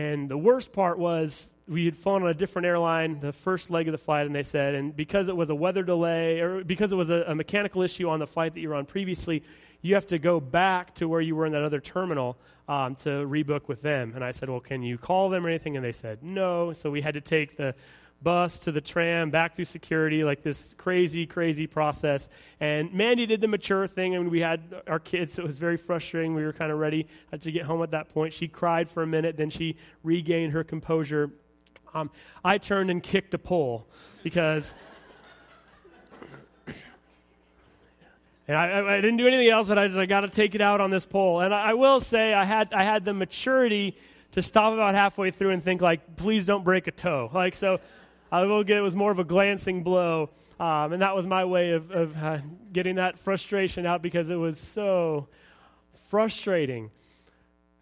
And 0.00 0.30
the 0.30 0.38
worst 0.38 0.72
part 0.72 0.98
was 0.98 1.54
we 1.68 1.84
had 1.84 1.94
flown 1.94 2.22
on 2.22 2.30
a 2.30 2.34
different 2.34 2.64
airline 2.64 3.20
the 3.20 3.34
first 3.34 3.70
leg 3.70 3.86
of 3.86 3.92
the 3.92 3.98
flight, 3.98 4.24
and 4.24 4.34
they 4.34 4.42
said, 4.42 4.74
and 4.74 4.96
because 4.96 5.28
it 5.28 5.36
was 5.36 5.50
a 5.50 5.54
weather 5.54 5.82
delay 5.82 6.40
or 6.40 6.64
because 6.64 6.90
it 6.90 6.96
was 6.96 7.10
a, 7.10 7.24
a, 7.28 7.34
mechanical 7.34 7.82
issue 7.82 8.08
on 8.08 8.18
the 8.18 8.26
flight 8.26 8.54
that 8.54 8.60
you 8.60 8.70
were 8.70 8.76
on 8.76 8.86
previously, 8.86 9.42
you 9.82 9.94
have 9.94 10.06
to 10.06 10.18
go 10.18 10.40
back 10.40 10.94
to 10.94 11.06
where 11.06 11.20
you 11.20 11.36
were 11.36 11.44
in 11.44 11.52
that 11.52 11.62
other 11.62 11.80
terminal 11.80 12.38
um, 12.66 12.94
to 12.94 13.10
rebook 13.10 13.68
with 13.68 13.82
them. 13.82 14.12
And 14.14 14.24
I 14.24 14.30
said, 14.30 14.48
well, 14.48 14.60
can 14.60 14.82
you 14.82 14.96
call 14.96 15.28
them 15.28 15.44
or 15.44 15.50
anything? 15.50 15.76
And 15.76 15.84
they 15.84 15.92
said 15.92 16.22
no. 16.22 16.72
So 16.72 16.90
we 16.90 17.02
had 17.02 17.14
to 17.14 17.20
take 17.20 17.58
the 17.58 17.74
bus 18.22 18.58
to 18.60 18.72
the 18.72 18.80
tram, 18.80 19.30
back 19.30 19.56
through 19.56 19.64
security, 19.64 20.24
like 20.24 20.42
this 20.42 20.74
crazy, 20.78 21.26
crazy 21.26 21.66
process. 21.66 22.28
And 22.60 22.92
Mandy 22.92 23.26
did 23.26 23.40
the 23.40 23.48
mature 23.48 23.86
thing. 23.86 24.14
I 24.14 24.18
mean, 24.18 24.30
we 24.30 24.40
had 24.40 24.82
our 24.86 24.98
kids, 24.98 25.34
so 25.34 25.42
it 25.42 25.46
was 25.46 25.58
very 25.58 25.76
frustrating. 25.76 26.34
We 26.34 26.44
were 26.44 26.52
kind 26.52 26.70
of 26.70 26.78
ready 26.78 27.06
to 27.38 27.52
get 27.52 27.64
home 27.64 27.82
at 27.82 27.90
that 27.92 28.12
point. 28.12 28.32
She 28.32 28.48
cried 28.48 28.90
for 28.90 29.02
a 29.02 29.06
minute, 29.06 29.36
then 29.36 29.50
she 29.50 29.76
regained 30.02 30.52
her 30.52 30.64
composure. 30.64 31.30
Um, 31.94 32.10
I 32.44 32.58
turned 32.58 32.90
and 32.90 33.02
kicked 33.02 33.34
a 33.34 33.38
pole 33.38 33.86
because. 34.22 34.72
And 38.48 38.58
I, 38.58 38.96
I, 38.96 39.00
didn't 39.00 39.18
do 39.18 39.28
anything 39.28 39.48
else, 39.48 39.68
but 39.68 39.78
I 39.78 39.86
just 39.86 39.96
I 39.96 40.06
got 40.06 40.22
to 40.22 40.28
take 40.28 40.56
it 40.56 40.60
out 40.60 40.80
on 40.80 40.90
this 40.90 41.06
pole. 41.06 41.38
And 41.38 41.54
I, 41.54 41.70
I 41.70 41.74
will 41.74 42.00
say 42.00 42.34
I 42.34 42.44
had 42.44 42.72
I 42.72 42.82
had 42.82 43.04
the 43.04 43.14
maturity 43.14 43.96
to 44.32 44.42
stop 44.42 44.72
about 44.72 44.94
halfway 44.94 45.30
through 45.30 45.50
and 45.50 45.62
think 45.62 45.80
like, 45.80 46.16
please 46.16 46.46
don't 46.46 46.64
break 46.64 46.86
a 46.86 46.90
toe. 46.90 47.30
Like 47.32 47.54
so, 47.54 47.80
I 48.32 48.44
will 48.44 48.62
get 48.62 48.78
it 48.78 48.82
was 48.82 48.94
more 48.94 49.10
of 49.10 49.18
a 49.18 49.24
glancing 49.24 49.82
blow, 49.82 50.30
um, 50.60 50.92
and 50.92 51.02
that 51.02 51.16
was 51.16 51.26
my 51.26 51.44
way 51.44 51.72
of, 51.72 51.90
of 51.90 52.16
uh, 52.16 52.38
getting 52.72 52.96
that 52.96 53.18
frustration 53.18 53.86
out 53.86 54.02
because 54.02 54.30
it 54.30 54.36
was 54.36 54.58
so 54.58 55.28
frustrating. 56.08 56.90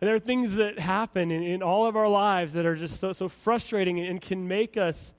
And 0.00 0.09
there 0.09 0.14
are 0.14 0.21
things 0.21 0.55
that 0.57 0.78
happen 0.78 1.31
in, 1.31 1.43
in 1.43 1.62
all 1.62 1.87
of 1.87 1.97
our 1.97 2.09
lives 2.09 2.52
that 2.55 2.64
are 2.64 2.76
just 2.76 2.99
so 3.00 3.12
so 3.12 3.28
frustrating 3.28 4.00
and 4.00 4.21
can 4.21 4.49
make 4.49 4.76
us 4.76 5.12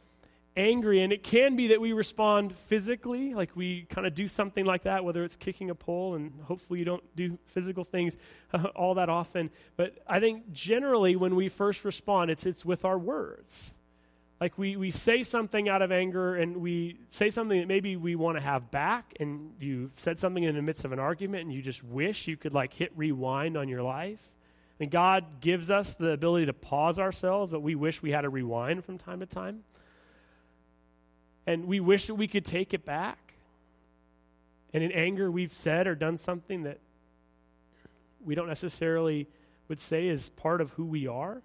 angry. 0.56 1.02
And 1.02 1.14
it 1.14 1.24
can 1.24 1.56
be 1.56 1.68
that 1.68 1.82
we 1.82 1.94
respond 1.94 2.56
physically, 2.56 3.34
like 3.34 3.56
we 3.56 3.84
kind 3.84 4.08
of 4.08 4.16
do 4.16 4.28
something 4.28 4.66
like 4.66 4.84
that, 4.84 5.04
whether 5.04 5.24
it's 5.24 5.36
kicking 5.36 5.70
a 5.70 5.76
pole, 5.76 6.16
and 6.16 6.34
hopefully 6.44 6.80
you 6.80 6.86
don't 6.86 7.04
do 7.16 7.38
physical 7.46 7.84
things 7.84 8.18
uh, 8.54 8.64
all 8.76 8.96
that 8.96 9.10
often. 9.10 9.52
But 9.78 10.00
I 10.08 10.20
think 10.20 10.52
generally 10.52 11.16
when 11.16 11.36
we 11.36 11.50
first 11.50 11.86
respond, 11.86 12.32
it's, 12.32 12.46
it's 12.46 12.66
with 12.66 12.84
our 12.84 12.98
words. 12.98 13.74
Like 14.40 14.58
we, 14.58 14.78
we 14.78 14.92
say 14.92 15.24
something 15.24 15.68
out 15.68 15.82
of 15.82 15.92
anger 15.92 16.36
and 16.36 16.58
we 16.58 16.98
say 17.10 17.30
something 17.30 17.60
that 17.60 17.68
maybe 17.68 17.98
we 17.98 18.16
want 18.16 18.38
to 18.38 18.44
have 18.44 18.72
back, 18.72 19.14
and 19.20 19.52
you 19.60 19.92
said 19.96 20.18
something 20.18 20.44
in 20.44 20.56
the 20.56 20.62
midst 20.62 20.86
of 20.86 20.94
an 20.94 21.00
argument 21.00 21.44
and 21.44 21.54
you 21.54 21.62
just 21.62 21.84
wish 21.84 22.28
you 22.28 22.38
could 22.38 22.54
like 22.54 22.74
hit 22.74 22.92
rewind 22.96 23.58
on 23.58 23.68
your 23.68 23.84
life. 23.84 24.22
And 24.80 24.90
God 24.90 25.42
gives 25.42 25.70
us 25.70 25.96
the 25.96 26.12
ability 26.12 26.46
to 26.46 26.54
pause 26.54 27.00
ourselves, 27.00 27.52
but 27.52 27.62
we 27.62 27.76
wish 27.76 28.02
we 28.02 28.12
had 28.12 28.24
a 28.24 28.30
rewind 28.30 28.86
from 28.86 28.98
time 28.98 29.20
to 29.20 29.26
time. 29.26 29.64
And 31.46 31.66
we 31.66 31.82
wish 31.82 32.08
that 32.08 32.16
we 32.16 32.28
could 32.28 32.46
take 32.46 32.74
it 32.74 32.86
back. 32.86 33.34
And 34.72 34.84
in 34.84 34.92
anger, 34.94 35.30
we've 35.30 35.52
said 35.52 35.86
or 35.86 35.96
done 35.96 36.18
something 36.18 36.64
that 36.64 36.80
we 38.24 38.36
don't 38.36 38.48
necessarily 38.48 39.28
would 39.68 39.82
say 39.82 40.08
is 40.08 40.30
part 40.30 40.62
of 40.62 40.72
who 40.72 40.86
we 40.86 41.08
are. 41.08 41.42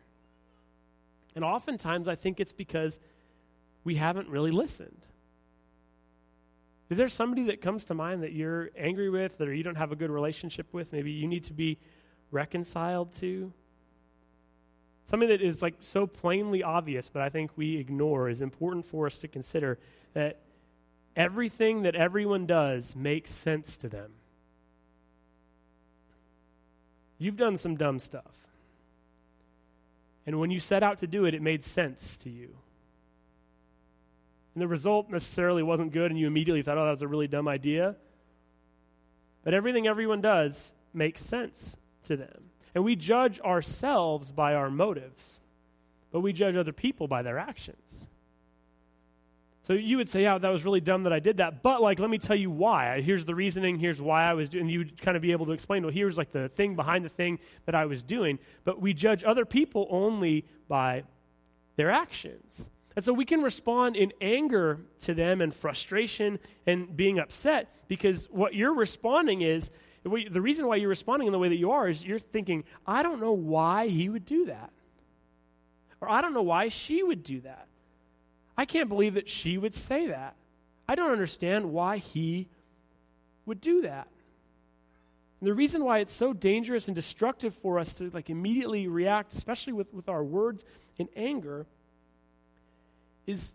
And 1.34 1.44
oftentimes, 1.44 2.08
I 2.08 2.14
think 2.14 2.40
it's 2.40 2.52
because 2.52 3.00
we 3.82 3.96
haven't 3.96 4.28
really 4.28 4.50
listened. 4.50 5.06
Is 6.90 6.98
there 6.98 7.08
somebody 7.08 7.44
that 7.44 7.60
comes 7.60 7.86
to 7.86 7.94
mind 7.94 8.22
that 8.22 8.32
you're 8.32 8.70
angry 8.76 9.10
with 9.10 9.40
or 9.40 9.52
you 9.52 9.62
don't 9.62 9.76
have 9.76 9.90
a 9.90 9.96
good 9.96 10.10
relationship 10.10 10.66
with? 10.72 10.92
Maybe 10.92 11.10
you 11.10 11.26
need 11.26 11.44
to 11.44 11.52
be 11.52 11.78
reconciled 12.30 13.12
to? 13.14 13.52
Something 15.06 15.28
that 15.28 15.42
is 15.42 15.60
like 15.60 15.74
so 15.80 16.06
plainly 16.06 16.62
obvious, 16.62 17.08
but 17.08 17.22
I 17.22 17.28
think 17.28 17.50
we 17.56 17.76
ignore 17.76 18.28
is 18.28 18.40
important 18.40 18.86
for 18.86 19.06
us 19.06 19.18
to 19.18 19.28
consider 19.28 19.78
that 20.12 20.40
everything 21.16 21.82
that 21.82 21.94
everyone 21.94 22.46
does 22.46 22.94
makes 22.96 23.30
sense 23.30 23.76
to 23.78 23.88
them. 23.88 24.12
You've 27.18 27.36
done 27.36 27.56
some 27.56 27.76
dumb 27.76 27.98
stuff. 27.98 28.48
And 30.26 30.40
when 30.40 30.50
you 30.50 30.60
set 30.60 30.82
out 30.82 30.98
to 30.98 31.06
do 31.06 31.24
it, 31.26 31.34
it 31.34 31.42
made 31.42 31.62
sense 31.62 32.16
to 32.18 32.30
you. 32.30 32.56
And 34.54 34.62
the 34.62 34.68
result 34.68 35.10
necessarily 35.10 35.62
wasn't 35.62 35.92
good, 35.92 36.10
and 36.10 36.18
you 36.18 36.26
immediately 36.26 36.62
thought, 36.62 36.78
oh, 36.78 36.84
that 36.84 36.90
was 36.90 37.02
a 37.02 37.08
really 37.08 37.28
dumb 37.28 37.48
idea. 37.48 37.96
But 39.42 39.52
everything 39.52 39.86
everyone 39.86 40.20
does 40.20 40.72
makes 40.92 41.22
sense 41.22 41.76
to 42.04 42.16
them. 42.16 42.50
And 42.74 42.84
we 42.84 42.96
judge 42.96 43.40
ourselves 43.40 44.32
by 44.32 44.54
our 44.54 44.70
motives, 44.70 45.40
but 46.10 46.20
we 46.20 46.32
judge 46.32 46.56
other 46.56 46.72
people 46.72 47.06
by 47.06 47.22
their 47.22 47.38
actions. 47.38 48.08
So 49.64 49.72
you 49.72 49.96
would 49.96 50.10
say, 50.10 50.22
yeah, 50.22 50.36
that 50.36 50.48
was 50.50 50.64
really 50.64 50.82
dumb 50.82 51.04
that 51.04 51.12
I 51.12 51.20
did 51.20 51.38
that. 51.38 51.62
But, 51.62 51.80
like, 51.80 51.98
let 51.98 52.10
me 52.10 52.18
tell 52.18 52.36
you 52.36 52.50
why. 52.50 53.00
Here's 53.00 53.24
the 53.24 53.34
reasoning. 53.34 53.78
Here's 53.78 54.00
why 54.00 54.24
I 54.24 54.34
was 54.34 54.50
doing. 54.50 54.68
You 54.68 54.80
would 54.80 55.00
kind 55.00 55.16
of 55.16 55.22
be 55.22 55.32
able 55.32 55.46
to 55.46 55.52
explain, 55.52 55.82
well, 55.82 55.92
here's 55.92 56.18
like 56.18 56.32
the 56.32 56.50
thing 56.50 56.76
behind 56.76 57.02
the 57.02 57.08
thing 57.08 57.38
that 57.64 57.74
I 57.74 57.86
was 57.86 58.02
doing. 58.02 58.38
But 58.64 58.80
we 58.80 58.92
judge 58.92 59.24
other 59.24 59.46
people 59.46 59.86
only 59.90 60.44
by 60.68 61.04
their 61.76 61.90
actions. 61.90 62.68
And 62.94 63.04
so 63.04 63.12
we 63.12 63.24
can 63.24 63.42
respond 63.42 63.96
in 63.96 64.12
anger 64.20 64.80
to 65.00 65.14
them 65.14 65.40
and 65.40 65.52
frustration 65.54 66.38
and 66.66 66.94
being 66.94 67.18
upset 67.18 67.72
because 67.88 68.26
what 68.30 68.54
you're 68.54 68.74
responding 68.74 69.40
is 69.40 69.70
the 70.04 70.40
reason 70.40 70.66
why 70.66 70.76
you're 70.76 70.90
responding 70.90 71.26
in 71.26 71.32
the 71.32 71.38
way 71.38 71.48
that 71.48 71.56
you 71.56 71.72
are 71.72 71.88
is 71.88 72.04
you're 72.04 72.18
thinking, 72.18 72.64
I 72.86 73.02
don't 73.02 73.20
know 73.20 73.32
why 73.32 73.88
he 73.88 74.08
would 74.08 74.26
do 74.26 74.46
that. 74.46 74.70
Or 76.00 76.10
I 76.10 76.20
don't 76.20 76.34
know 76.34 76.42
why 76.42 76.68
she 76.68 77.02
would 77.02 77.22
do 77.22 77.40
that. 77.40 77.66
I 78.56 78.64
can't 78.64 78.88
believe 78.88 79.14
that 79.14 79.28
she 79.28 79.58
would 79.58 79.74
say 79.74 80.06
that. 80.08 80.36
I 80.88 80.94
don't 80.94 81.10
understand 81.10 81.72
why 81.72 81.98
he 81.98 82.48
would 83.46 83.60
do 83.60 83.82
that. 83.82 84.08
And 85.40 85.48
the 85.48 85.54
reason 85.54 85.84
why 85.84 85.98
it's 85.98 86.12
so 86.12 86.32
dangerous 86.32 86.86
and 86.86 86.94
destructive 86.94 87.54
for 87.54 87.78
us 87.78 87.94
to 87.94 88.10
like 88.10 88.30
immediately 88.30 88.88
react, 88.88 89.32
especially 89.32 89.72
with, 89.72 89.92
with 89.92 90.08
our 90.08 90.22
words 90.22 90.64
in 90.96 91.08
anger, 91.16 91.66
is 93.26 93.54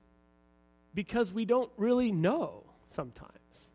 because 0.93 1.31
we 1.31 1.45
don't 1.45 1.71
really 1.77 2.11
know 2.11 2.63
sometimes. 2.87 3.69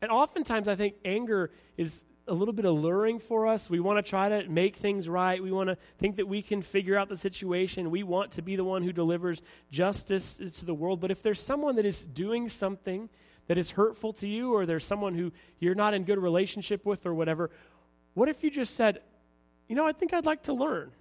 And 0.00 0.10
oftentimes 0.10 0.66
I 0.66 0.76
think 0.76 0.94
anger 1.04 1.50
is 1.76 2.04
a 2.30 2.34
little 2.34 2.54
bit 2.54 2.64
alluring 2.64 3.18
for 3.18 3.46
us. 3.46 3.68
We 3.68 3.80
want 3.80 4.04
to 4.04 4.08
try 4.08 4.28
to 4.28 4.48
make 4.48 4.76
things 4.76 5.08
right. 5.08 5.42
We 5.42 5.50
want 5.50 5.68
to 5.68 5.76
think 5.98 6.16
that 6.16 6.28
we 6.28 6.42
can 6.42 6.62
figure 6.62 6.96
out 6.96 7.08
the 7.08 7.16
situation. 7.16 7.90
We 7.90 8.04
want 8.04 8.30
to 8.32 8.42
be 8.42 8.54
the 8.54 8.64
one 8.64 8.82
who 8.82 8.92
delivers 8.92 9.42
justice 9.70 10.36
to 10.36 10.64
the 10.64 10.72
world. 10.72 11.00
But 11.00 11.10
if 11.10 11.22
there's 11.22 11.40
someone 11.40 11.76
that 11.76 11.84
is 11.84 12.02
doing 12.02 12.48
something 12.48 13.10
that 13.48 13.58
is 13.58 13.70
hurtful 13.70 14.12
to 14.14 14.28
you, 14.28 14.54
or 14.54 14.64
there's 14.64 14.84
someone 14.84 15.14
who 15.14 15.32
you're 15.58 15.74
not 15.74 15.92
in 15.92 16.04
good 16.04 16.18
relationship 16.18 16.86
with, 16.86 17.04
or 17.04 17.12
whatever, 17.12 17.50
what 18.14 18.28
if 18.28 18.44
you 18.44 18.50
just 18.50 18.76
said, 18.76 19.00
You 19.68 19.74
know, 19.74 19.86
I 19.86 19.92
think 19.92 20.14
I'd 20.14 20.26
like 20.26 20.44
to 20.44 20.52
learn? 20.52 20.92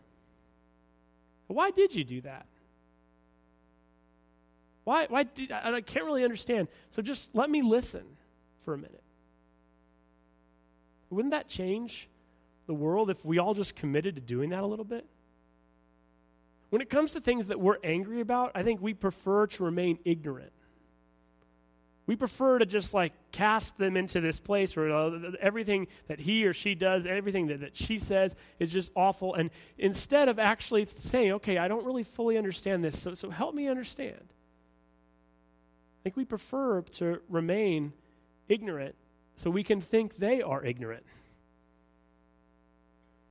Why 1.46 1.70
did 1.70 1.94
you 1.94 2.04
do 2.04 2.22
that? 2.22 2.48
Why, 4.84 5.06
why 5.08 5.24
did, 5.24 5.52
I 5.52 5.82
can't 5.82 6.06
really 6.06 6.24
understand. 6.24 6.68
So 6.90 7.04
just 7.04 7.36
let 7.36 7.50
me 7.52 7.62
listen 7.62 8.04
for 8.66 8.74
a 8.74 8.78
minute. 8.78 9.04
Wouldn't 11.10 11.32
that 11.32 11.48
change 11.48 12.08
the 12.68 12.74
world 12.74 13.10
if 13.10 13.26
we 13.26 13.40
all 13.40 13.54
just 13.54 13.76
committed 13.76 14.16
to 14.16 14.22
doing 14.22 14.52
that 14.52 14.64
a 14.64 14.68
little 14.68 14.86
bit? 14.86 15.06
When 16.70 16.82
it 16.82 16.90
comes 16.90 17.14
to 17.14 17.22
things 17.22 17.48
that 17.48 17.60
we're 17.60 17.78
angry 17.84 18.22
about, 18.22 18.52
I 18.54 18.64
think 18.64 18.82
we 18.82 18.94
prefer 18.94 19.48
to 19.48 19.64
remain 19.64 19.98
ignorant. 20.06 20.52
We 22.06 22.16
prefer 22.16 22.58
to 22.60 22.66
just 22.66 22.94
like 22.94 23.14
cast 23.32 23.78
them 23.78 23.96
into 23.96 24.20
this 24.20 24.40
place 24.40 24.76
where 24.76 24.92
uh, 24.92 25.32
everything 25.40 25.88
that 26.08 26.20
he 26.20 26.46
or 26.46 26.54
she 26.54 26.74
does, 26.74 27.06
everything 27.06 27.48
that, 27.48 27.60
that 27.62 27.78
she 27.78 28.00
says 28.00 28.36
is 28.60 28.72
just 28.72 28.92
awful. 28.96 29.36
And 29.36 29.52
instead 29.78 30.28
of 30.28 30.40
actually 30.40 30.86
saying, 30.86 31.34
okay, 31.34 31.60
I 31.60 31.68
don't 31.68 31.86
really 31.86 32.04
fully 32.04 32.38
understand 32.38 32.84
this, 32.84 33.00
so, 33.00 33.14
so 33.14 33.30
help 33.30 33.54
me 33.54 33.68
understand. 33.68 34.22
I 34.22 36.00
think 36.04 36.18
we 36.18 36.26
prefer 36.26 36.82
to 36.82 37.20
remain 37.30 37.94
ignorant 38.48 38.96
so 39.40 39.50
we 39.50 39.64
can 39.64 39.80
think 39.80 40.18
they 40.18 40.42
are 40.42 40.66
ignorant. 40.66 41.06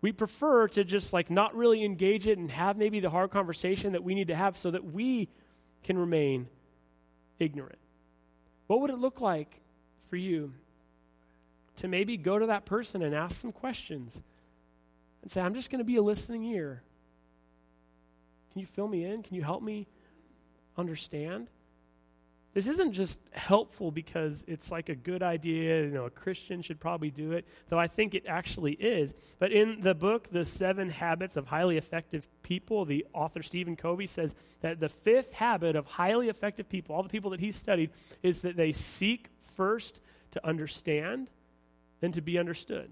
We 0.01 0.11
prefer 0.11 0.67
to 0.69 0.83
just 0.83 1.13
like 1.13 1.29
not 1.29 1.55
really 1.55 1.85
engage 1.85 2.27
it 2.27 2.39
and 2.39 2.51
have 2.51 2.79
maybe 2.79 3.01
the 3.01 3.11
hard 3.11 3.31
conversation 3.31 3.93
that 3.93 4.03
we 4.03 4.15
need 4.15 4.29
to 4.29 4.35
have 4.35 4.57
so 4.57 4.71
that 4.71 4.87
we 4.87 5.29
can 5.83 5.99
remain 5.99 6.49
ignorant. 7.39 7.79
What 8.69 8.81
would 8.81 8.89
it 8.89 8.97
look 8.97 9.21
like 9.21 9.61
for 10.09 10.17
you 10.17 10.55
to 11.77 11.89
maybe 11.89 12.17
go 12.17 12.39
to 12.39 12.47
that 12.47 12.65
person 12.65 13.03
and 13.03 13.15
ask 13.15 13.39
some 13.39 13.53
questions 13.53 14.23
and 15.21 15.31
say, 15.31 15.43
I'm 15.43 15.53
just 15.53 15.71
going 15.71 15.81
to 15.81 15.85
be 15.85 15.97
a 15.97 16.03
listening 16.03 16.43
ear? 16.45 16.83
Can 18.53 18.61
you 18.61 18.67
fill 18.67 18.89
me 18.89 19.05
in? 19.05 19.23
Can 19.23 19.37
you 19.37 19.43
help 19.43 19.63
me 19.63 19.87
understand? 20.75 21.49
This 22.55 22.67
isn't 22.67 22.93
just 22.93 23.21
helpful 23.33 23.91
because 23.91 24.43
it's 24.49 24.73
like 24.73 24.89
a 24.89 24.95
good 24.95 25.23
idea, 25.23 25.83
you 25.83 25.91
know, 25.91 26.07
a 26.07 26.11
Christian 26.11 26.63
should 26.63 26.81
probably 26.81 27.11
do 27.11 27.33
it, 27.33 27.47
though 27.69 27.79
I 27.79 27.87
think 27.87 28.15
it 28.15 28.25
actually 28.27 28.73
is. 28.73 29.15
But 29.39 29.53
in 29.53 29.83
the 29.83 29.95
book, 29.95 30.29
The 30.31 30.45
Seven 30.45 30.89
Habits 30.89 31.37
of 31.37 31.47
Highly 31.47 31.77
Effective 31.77 32.27
People, 32.43 32.85
the 32.85 33.07
author 33.13 33.43
Stephen 33.43 33.77
Covey 33.77 34.07
says 34.07 34.35
that 34.63 34.81
the 34.81 34.89
fifth 34.89 35.35
habit 35.35 35.77
of 35.77 35.87
highly 35.87 36.29
effective 36.29 36.69
people, 36.69 36.97
all 36.97 37.03
the 37.03 37.09
people 37.11 37.31
that 37.31 37.41
he 37.41 37.53
studied, 37.53 37.91
is 38.23 38.41
that 38.41 38.57
they 38.57 38.73
seek 38.73 39.29
first 39.55 40.01
to 40.31 40.45
understand, 40.47 41.31
then 42.01 42.13
to 42.13 42.23
be 42.23 42.39
understood. 42.39 42.91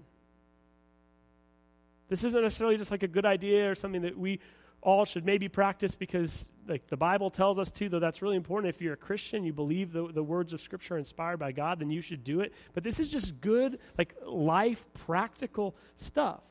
This 2.09 2.23
isn't 2.23 2.41
necessarily 2.41 2.77
just 2.77 2.91
like 2.91 3.03
a 3.03 3.07
good 3.07 3.25
idea 3.25 3.69
or 3.69 3.75
something 3.75 4.03
that 4.03 4.17
we 4.17 4.39
all 4.81 5.03
should 5.03 5.25
maybe 5.25 5.49
practice 5.49 5.95
because 5.95 6.47
like 6.67 6.87
the 6.87 6.97
Bible 6.97 7.29
tells 7.29 7.59
us 7.59 7.71
too, 7.71 7.89
though 7.89 7.99
that's 7.99 8.21
really 8.21 8.35
important. 8.35 8.73
If 8.73 8.81
you're 8.81 8.93
a 8.93 8.97
Christian, 8.97 9.43
you 9.43 9.53
believe 9.53 9.93
the, 9.93 10.07
the 10.11 10.23
words 10.23 10.53
of 10.53 10.61
Scripture 10.61 10.95
are 10.95 10.97
inspired 10.97 11.37
by 11.37 11.51
God, 11.51 11.79
then 11.79 11.89
you 11.89 12.01
should 12.01 12.23
do 12.23 12.41
it. 12.41 12.53
But 12.73 12.83
this 12.83 12.99
is 12.99 13.09
just 13.09 13.39
good, 13.41 13.79
like 13.97 14.15
life, 14.25 14.85
practical 14.93 15.75
stuff. 15.95 16.43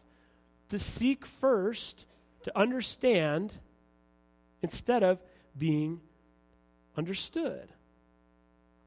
To 0.70 0.78
seek 0.78 1.25
first, 1.25 2.06
to 2.42 2.58
understand, 2.58 3.52
instead 4.62 5.02
of 5.02 5.23
being 5.56 6.00
understood. 6.96 7.73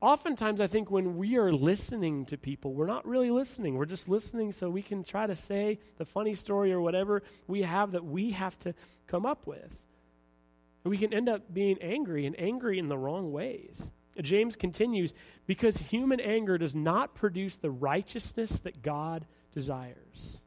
Oftentimes, 0.01 0.62
I 0.62 0.67
think 0.67 0.89
when 0.89 1.17
we 1.17 1.38
are 1.38 1.51
listening 1.51 2.25
to 2.27 2.38
people, 2.38 2.74
we're 2.74 2.88
not 2.88 3.05
really 3.05 3.31
listening. 3.31 3.75
We're 3.75 3.86
just 3.86 4.07
listening 4.07 4.53
so 4.53 4.69
we 4.69 4.81
can 4.81 5.03
try 5.03 5.27
to 5.27 5.36
say 5.36 5.79
the 5.98 6.05
funny 6.05 6.36
story 6.36 6.71
or 6.71 6.79
whatever 6.79 7.21
we 7.48 7.63
have 7.63 7.91
that 7.91 8.05
we 8.05 8.31
have 8.31 8.57
to 8.59 8.74
come 9.07 9.25
up 9.25 9.45
with. 9.45 9.86
We 10.89 10.98
can 10.98 11.13
end 11.13 11.29
up 11.29 11.53
being 11.53 11.77
angry 11.84 12.25
and 12.25 12.36
angry 12.39 12.79
in 12.79 12.88
the 12.88 12.98
wrong 12.98 13.31
ways. 13.31 13.91
James 14.19 14.55
continues 14.55 15.13
because 15.46 15.77
human 15.77 16.19
anger 16.19 16.58
does 16.58 16.75
not 16.75 17.13
produce 17.13 17.58
the 17.58 17.69
righteousness 17.69 18.58
that 18.62 18.81
God 18.81 19.27
desires. 19.53 20.41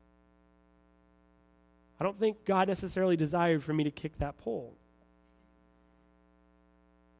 I 2.00 2.02
don't 2.02 2.18
think 2.18 2.44
God 2.44 2.66
necessarily 2.66 3.16
desired 3.16 3.62
for 3.62 3.72
me 3.72 3.84
to 3.84 3.92
kick 3.92 4.18
that 4.18 4.36
pole. 4.36 4.76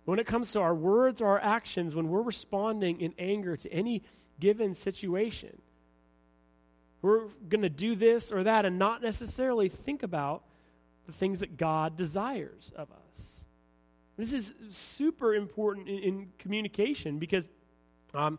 When 0.05 0.19
it 0.19 0.27
comes 0.27 0.51
to 0.51 0.61
our 0.61 0.75
words 0.75 1.23
or 1.23 1.29
our 1.29 1.41
actions, 1.41 1.95
when 1.95 2.09
we're 2.09 2.23
responding 2.23 3.01
in 3.01 3.15
anger 3.21 3.57
to 3.57 3.73
any 3.73 4.03
given 4.41 4.75
situation, 4.75 5.63
we're 7.03 7.29
going 7.49 7.63
to 7.63 7.71
do 7.71 7.95
this 7.95 8.33
or 8.33 8.43
that 8.43 8.65
and 8.65 8.81
not 8.81 9.01
necessarily 9.01 9.69
think 9.69 10.03
about 10.03 10.43
the 11.07 11.13
things 11.13 11.41
that 11.41 11.57
God 11.57 11.97
desires 11.97 12.73
of 12.77 12.89
us. 12.91 13.45
This 14.17 14.33
is 14.33 14.53
super 14.71 15.35
important 15.35 15.89
in, 15.89 15.99
in 15.99 16.33
communication 16.39 17.19
because 17.19 17.49
um, 18.15 18.39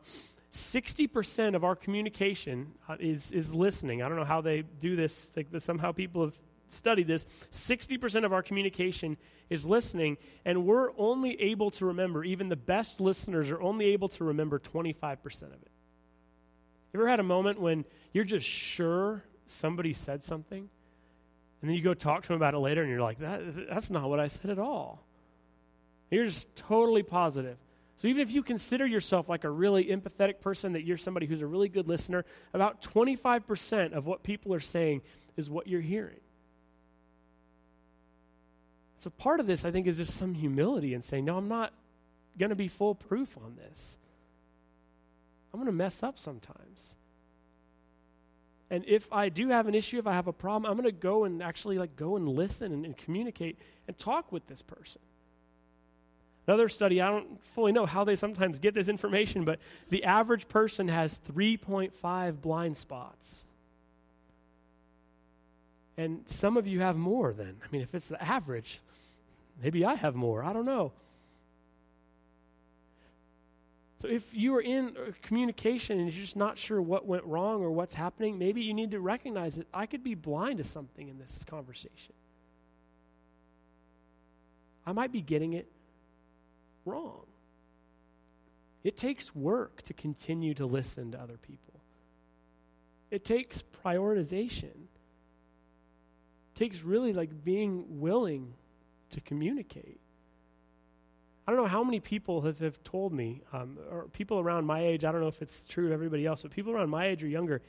60% 0.54 1.56
of 1.56 1.64
our 1.64 1.76
communication 1.76 2.74
uh, 2.88 2.96
is, 3.00 3.32
is 3.32 3.54
listening. 3.54 4.04
I 4.04 4.08
don't 4.08 4.18
know 4.18 4.24
how 4.24 4.42
they 4.42 4.62
do 4.62 4.96
this, 4.96 5.32
like, 5.36 5.48
somehow 5.60 5.92
people 5.92 6.24
have 6.24 6.40
studied 6.70 7.08
this. 7.08 7.26
60% 7.52 8.24
of 8.24 8.34
our 8.34 8.44
communication 8.44 9.18
is 9.50 9.66
listening, 9.66 10.18
and 10.46 10.66
we're 10.66 10.92
only 10.98 11.40
able 11.42 11.72
to 11.72 11.88
remember, 11.88 12.24
even 12.24 12.50
the 12.50 12.56
best 12.56 13.02
listeners 13.02 13.52
are 13.52 13.62
only 13.62 13.88
able 13.88 14.10
to 14.10 14.24
remember 14.24 14.60
25% 14.60 15.44
of 15.44 15.54
it. 15.54 15.72
You 16.94 17.00
ever 17.00 17.10
had 17.10 17.20
a 17.20 17.24
moment 17.24 17.60
when 17.60 17.86
you're 18.14 18.24
just 18.24 18.48
sure 18.48 19.24
somebody 19.48 19.94
said 19.94 20.24
something? 20.24 20.70
And 21.64 21.70
then 21.70 21.78
you 21.78 21.82
go 21.82 21.94
talk 21.94 22.24
to 22.24 22.28
them 22.28 22.36
about 22.36 22.56
it 22.56 22.58
later, 22.58 22.82
and 22.82 22.92
you're 22.92 23.02
like, 23.02 23.20
that, 23.20 23.70
that's 23.70 23.90
not 23.90 24.10
what 24.10 24.20
I 24.20 24.28
said 24.28 24.52
at 24.52 24.60
all. 24.60 25.02
You're 26.12 26.26
just 26.26 26.54
totally 26.58 27.04
positive. 27.04 27.58
So 27.96 28.10
even 28.10 28.22
if 28.22 28.34
you 28.34 28.44
consider 28.44 28.86
yourself 28.86 29.30
like 29.30 29.46
a 29.46 29.50
really 29.50 29.86
empathetic 29.86 30.42
person, 30.42 30.74
that 30.74 30.84
you're 30.84 30.98
somebody 30.98 31.26
who's 31.26 31.40
a 31.40 31.48
really 31.48 31.70
good 31.70 31.88
listener, 31.88 32.26
about 32.54 32.82
25% 32.82 33.94
of 33.94 34.06
what 34.06 34.24
people 34.24 34.54
are 34.54 34.60
saying 34.60 35.04
is 35.38 35.50
what 35.50 35.68
you're 35.68 35.80
hearing. 35.80 36.20
So 38.98 39.10
part 39.10 39.40
of 39.40 39.48
this, 39.48 39.64
I 39.64 39.72
think, 39.72 39.88
is 39.88 39.96
just 39.96 40.18
some 40.18 40.34
humility 40.34 40.94
and 40.94 41.02
saying, 41.02 41.24
no, 41.24 41.38
I'm 41.38 41.48
not 41.48 41.72
going 42.38 42.50
to 42.50 42.58
be 42.58 42.68
foolproof 42.68 43.38
on 43.38 43.56
this. 43.56 43.98
I'm 45.54 45.62
going 45.62 45.72
to 45.72 45.72
mess 45.72 46.04
up 46.04 46.20
sometimes. 46.20 46.98
And 48.74 48.84
if 48.88 49.14
I 49.14 49.30
do 49.30 49.50
have 49.50 49.68
an 49.68 49.76
issue, 49.76 50.00
if 50.00 50.08
I 50.08 50.14
have 50.14 50.26
a 50.26 50.34
problem, 50.34 50.66
I'm 50.66 50.76
going 50.76 50.92
to 50.92 51.00
go 51.00 51.26
and 51.26 51.44
actually 51.44 51.78
like 51.78 51.96
go 51.96 52.16
and 52.16 52.28
listen 52.28 52.74
and, 52.74 52.86
and 52.86 52.98
communicate 52.98 53.60
and 53.88 53.96
talk 54.00 54.32
with 54.32 54.48
this 54.48 54.64
person. 54.64 55.00
Another 56.48 56.68
study, 56.68 57.00
I 57.00 57.12
don't 57.12 57.46
fully 57.46 57.72
know 57.72 57.86
how 57.86 58.04
they 58.04 58.16
sometimes 58.16 58.58
get 58.58 58.74
this 58.74 58.88
information, 58.88 59.46
but 59.46 59.60
the 59.92 60.04
average 60.04 60.48
person 60.48 60.88
has 60.88 61.20
3.5 61.32 62.42
blind 62.42 62.76
spots. 62.76 63.46
And 65.96 66.24
some 66.26 66.58
of 66.58 66.66
you 66.66 66.80
have 66.80 66.96
more 66.96 67.32
than. 67.32 67.58
I 67.64 67.68
mean, 67.72 67.84
if 67.84 67.94
it's 67.94 68.08
the 68.08 68.24
average, 68.24 68.80
maybe 69.62 69.86
I 69.86 69.94
have 69.94 70.16
more. 70.16 70.44
I 70.44 70.52
don't 70.52 70.66
know. 70.66 70.94
So 74.04 74.10
if 74.10 74.36
you 74.36 74.54
are 74.58 74.62
in 74.62 74.98
communication 75.22 75.98
and 75.98 76.12
you're 76.12 76.26
just 76.26 76.36
not 76.36 76.58
sure 76.58 76.82
what 76.82 77.06
went 77.06 77.24
wrong 77.24 77.62
or 77.62 77.72
what's 77.72 77.94
happening, 77.94 78.38
maybe 78.38 78.62
you 78.62 78.74
need 78.74 78.92
to 78.92 79.00
recognize 79.00 79.56
that 79.56 79.66
I 79.74 79.86
could 79.86 80.04
be 80.04 80.14
blind 80.14 80.58
to 80.58 80.66
something 80.66 81.08
in 81.08 81.20
this 81.20 81.46
conversation. 81.50 82.14
I 84.86 84.92
might 84.92 85.14
be 85.14 85.22
getting 85.22 85.54
it 85.54 85.72
wrong. 86.84 87.22
It 88.84 88.98
takes 88.98 89.34
work 89.34 89.84
to 89.84 89.94
continue 89.94 90.54
to 90.56 90.66
listen 90.66 91.14
to 91.14 91.22
other 91.22 91.38
people. 91.38 91.80
It 93.10 93.24
takes 93.24 93.64
prioritization. 93.86 94.66
It 94.66 96.56
takes 96.56 96.84
really 96.84 97.14
like 97.14 97.46
being 97.46 98.02
willing 98.02 98.54
to 99.12 99.22
communicate. 99.22 100.02
I 101.46 101.52
don't 101.52 101.62
know 101.62 101.68
how 101.68 101.84
many 101.84 102.00
people 102.00 102.42
have, 102.42 102.60
have 102.60 102.82
told 102.84 103.12
me, 103.14 103.42
um, 103.52 103.78
or 103.92 104.08
people 104.14 104.40
around 104.40 104.66
my 104.66 104.82
age, 104.82 105.04
I 105.04 105.12
don't 105.12 105.22
know 105.22 105.28
if 105.28 105.42
it's 105.42 105.66
true 105.66 105.88
of 105.88 105.92
everybody 105.92 106.26
else, 106.26 106.44
but 106.44 106.52
people 106.52 106.72
around 106.72 106.90
my 106.90 107.08
age 107.08 107.22
or 107.24 107.28
younger, 107.28 107.62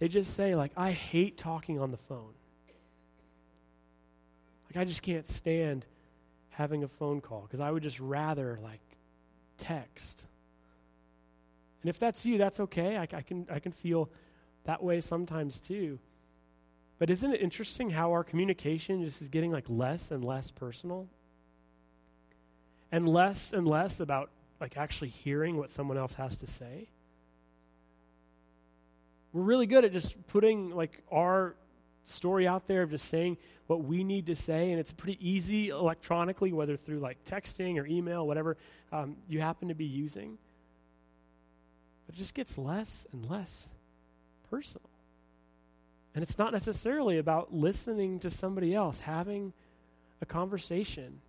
they 0.00 0.08
just 0.08 0.34
say, 0.34 0.56
like, 0.56 0.72
I 0.76 0.90
hate 0.90 1.36
talking 1.36 1.78
on 1.78 1.92
the 1.92 1.96
phone. 1.96 2.32
Like, 4.68 4.82
I 4.82 4.84
just 4.84 5.02
can't 5.02 5.28
stand 5.28 5.86
having 6.50 6.82
a 6.82 6.88
phone 6.88 7.20
call 7.20 7.42
because 7.42 7.60
I 7.60 7.70
would 7.70 7.82
just 7.82 8.00
rather, 8.00 8.58
like, 8.62 8.80
text. 9.58 10.24
And 11.82 11.88
if 11.88 11.98
that's 11.98 12.26
you, 12.26 12.36
that's 12.36 12.58
okay. 12.60 12.96
I, 12.96 13.02
I, 13.02 13.22
can, 13.22 13.46
I 13.50 13.60
can 13.60 13.72
feel 13.72 14.10
that 14.64 14.82
way 14.82 15.00
sometimes 15.00 15.60
too. 15.60 15.98
But 16.98 17.10
isn't 17.10 17.32
it 17.32 17.40
interesting 17.40 17.90
how 17.90 18.10
our 18.12 18.22
communication 18.22 19.02
just 19.04 19.22
is 19.22 19.28
getting 19.28 19.50
like 19.50 19.64
less 19.68 20.10
and 20.10 20.22
less 20.22 20.50
personal? 20.50 21.08
And 22.92 23.08
less 23.08 23.52
and 23.52 23.66
less 23.66 24.00
about 24.00 24.30
like 24.60 24.76
actually 24.76 25.08
hearing 25.08 25.56
what 25.56 25.70
someone 25.70 25.96
else 25.96 26.14
has 26.14 26.36
to 26.38 26.46
say. 26.46 26.88
We're 29.32 29.42
really 29.42 29.66
good 29.66 29.84
at 29.84 29.92
just 29.92 30.26
putting 30.28 30.70
like 30.70 31.02
our 31.10 31.54
story 32.04 32.46
out 32.46 32.66
there 32.66 32.82
of 32.82 32.90
just 32.90 33.08
saying 33.08 33.36
what 33.66 33.84
we 33.84 34.02
need 34.02 34.26
to 34.26 34.34
say, 34.34 34.72
and 34.72 34.80
it's 34.80 34.92
pretty 34.92 35.16
easy 35.20 35.68
electronically, 35.68 36.52
whether 36.52 36.76
through 36.76 36.98
like 36.98 37.24
texting 37.24 37.80
or 37.80 37.86
email, 37.86 38.26
whatever 38.26 38.56
um, 38.92 39.16
you 39.28 39.40
happen 39.40 39.68
to 39.68 39.74
be 39.74 39.84
using. 39.84 40.36
But 42.06 42.16
it 42.16 42.18
just 42.18 42.34
gets 42.34 42.58
less 42.58 43.06
and 43.12 43.30
less 43.30 43.70
personal. 44.50 44.88
And 46.14 46.24
it's 46.24 46.38
not 46.38 46.52
necessarily 46.52 47.18
about 47.18 47.54
listening 47.54 48.18
to 48.20 48.30
somebody 48.30 48.74
else, 48.74 49.00
having 49.00 49.52
a 50.20 50.26
conversation 50.26 51.20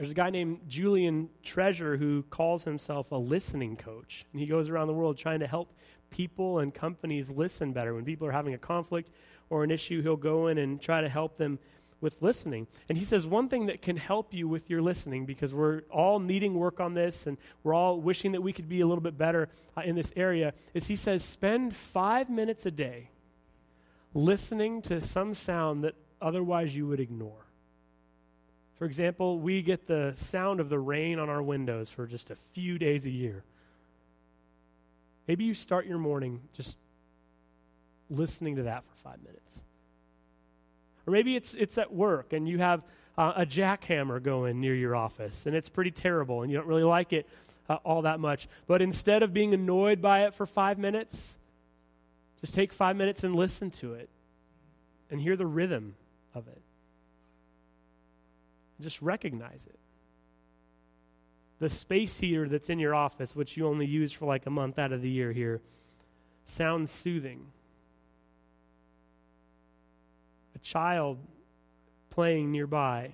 There's 0.00 0.12
a 0.12 0.14
guy 0.14 0.30
named 0.30 0.60
Julian 0.66 1.28
Treasure 1.42 1.98
who 1.98 2.22
calls 2.22 2.64
himself 2.64 3.12
a 3.12 3.16
listening 3.16 3.76
coach. 3.76 4.24
And 4.32 4.40
he 4.40 4.46
goes 4.46 4.70
around 4.70 4.86
the 4.86 4.94
world 4.94 5.18
trying 5.18 5.40
to 5.40 5.46
help 5.46 5.74
people 6.08 6.58
and 6.58 6.72
companies 6.72 7.30
listen 7.30 7.74
better. 7.74 7.92
When 7.92 8.06
people 8.06 8.26
are 8.26 8.32
having 8.32 8.54
a 8.54 8.58
conflict 8.58 9.10
or 9.50 9.62
an 9.62 9.70
issue, 9.70 10.00
he'll 10.00 10.16
go 10.16 10.46
in 10.46 10.56
and 10.56 10.80
try 10.80 11.02
to 11.02 11.08
help 11.10 11.36
them 11.36 11.58
with 12.00 12.16
listening. 12.22 12.66
And 12.88 12.96
he 12.96 13.04
says 13.04 13.26
one 13.26 13.50
thing 13.50 13.66
that 13.66 13.82
can 13.82 13.98
help 13.98 14.32
you 14.32 14.48
with 14.48 14.70
your 14.70 14.80
listening, 14.80 15.26
because 15.26 15.52
we're 15.52 15.82
all 15.90 16.18
needing 16.18 16.54
work 16.54 16.80
on 16.80 16.94
this 16.94 17.26
and 17.26 17.36
we're 17.62 17.74
all 17.74 18.00
wishing 18.00 18.32
that 18.32 18.40
we 18.40 18.54
could 18.54 18.70
be 18.70 18.80
a 18.80 18.86
little 18.86 19.02
bit 19.02 19.18
better 19.18 19.50
uh, 19.76 19.82
in 19.82 19.96
this 19.96 20.14
area, 20.16 20.54
is 20.72 20.86
he 20.86 20.96
says 20.96 21.22
spend 21.22 21.76
five 21.76 22.30
minutes 22.30 22.64
a 22.64 22.70
day 22.70 23.10
listening 24.14 24.80
to 24.80 25.02
some 25.02 25.34
sound 25.34 25.84
that 25.84 25.94
otherwise 26.22 26.74
you 26.74 26.86
would 26.86 27.00
ignore. 27.00 27.49
For 28.80 28.86
example, 28.86 29.38
we 29.38 29.60
get 29.60 29.86
the 29.86 30.14
sound 30.16 30.58
of 30.58 30.70
the 30.70 30.78
rain 30.78 31.18
on 31.18 31.28
our 31.28 31.42
windows 31.42 31.90
for 31.90 32.06
just 32.06 32.30
a 32.30 32.34
few 32.34 32.78
days 32.78 33.04
a 33.04 33.10
year. 33.10 33.44
Maybe 35.28 35.44
you 35.44 35.52
start 35.52 35.84
your 35.84 35.98
morning 35.98 36.40
just 36.54 36.78
listening 38.08 38.56
to 38.56 38.62
that 38.62 38.84
for 38.84 38.96
five 38.96 39.22
minutes. 39.22 39.62
Or 41.06 41.10
maybe 41.10 41.36
it's, 41.36 41.52
it's 41.52 41.76
at 41.76 41.92
work 41.92 42.32
and 42.32 42.48
you 42.48 42.56
have 42.56 42.82
uh, 43.18 43.34
a 43.36 43.44
jackhammer 43.44 44.22
going 44.22 44.62
near 44.62 44.74
your 44.74 44.96
office 44.96 45.44
and 45.44 45.54
it's 45.54 45.68
pretty 45.68 45.90
terrible 45.90 46.40
and 46.40 46.50
you 46.50 46.56
don't 46.56 46.66
really 46.66 46.82
like 46.82 47.12
it 47.12 47.28
uh, 47.68 47.74
all 47.84 48.00
that 48.00 48.18
much. 48.18 48.48
But 48.66 48.80
instead 48.80 49.22
of 49.22 49.34
being 49.34 49.52
annoyed 49.52 50.00
by 50.00 50.24
it 50.24 50.32
for 50.32 50.46
five 50.46 50.78
minutes, 50.78 51.36
just 52.40 52.54
take 52.54 52.72
five 52.72 52.96
minutes 52.96 53.24
and 53.24 53.34
listen 53.36 53.70
to 53.72 53.92
it 53.92 54.08
and 55.10 55.20
hear 55.20 55.36
the 55.36 55.44
rhythm 55.44 55.96
of 56.34 56.48
it. 56.48 56.59
Just 58.80 59.02
recognize 59.02 59.66
it. 59.66 59.78
The 61.58 61.68
space 61.68 62.18
heater 62.18 62.48
that's 62.48 62.70
in 62.70 62.78
your 62.78 62.94
office, 62.94 63.36
which 63.36 63.56
you 63.56 63.66
only 63.66 63.86
use 63.86 64.12
for 64.12 64.24
like 64.24 64.46
a 64.46 64.50
month 64.50 64.78
out 64.78 64.92
of 64.92 65.02
the 65.02 65.10
year 65.10 65.32
here, 65.32 65.60
sounds 66.46 66.90
soothing. 66.90 67.46
A 70.54 70.58
child 70.58 71.18
playing 72.08 72.50
nearby. 72.50 73.12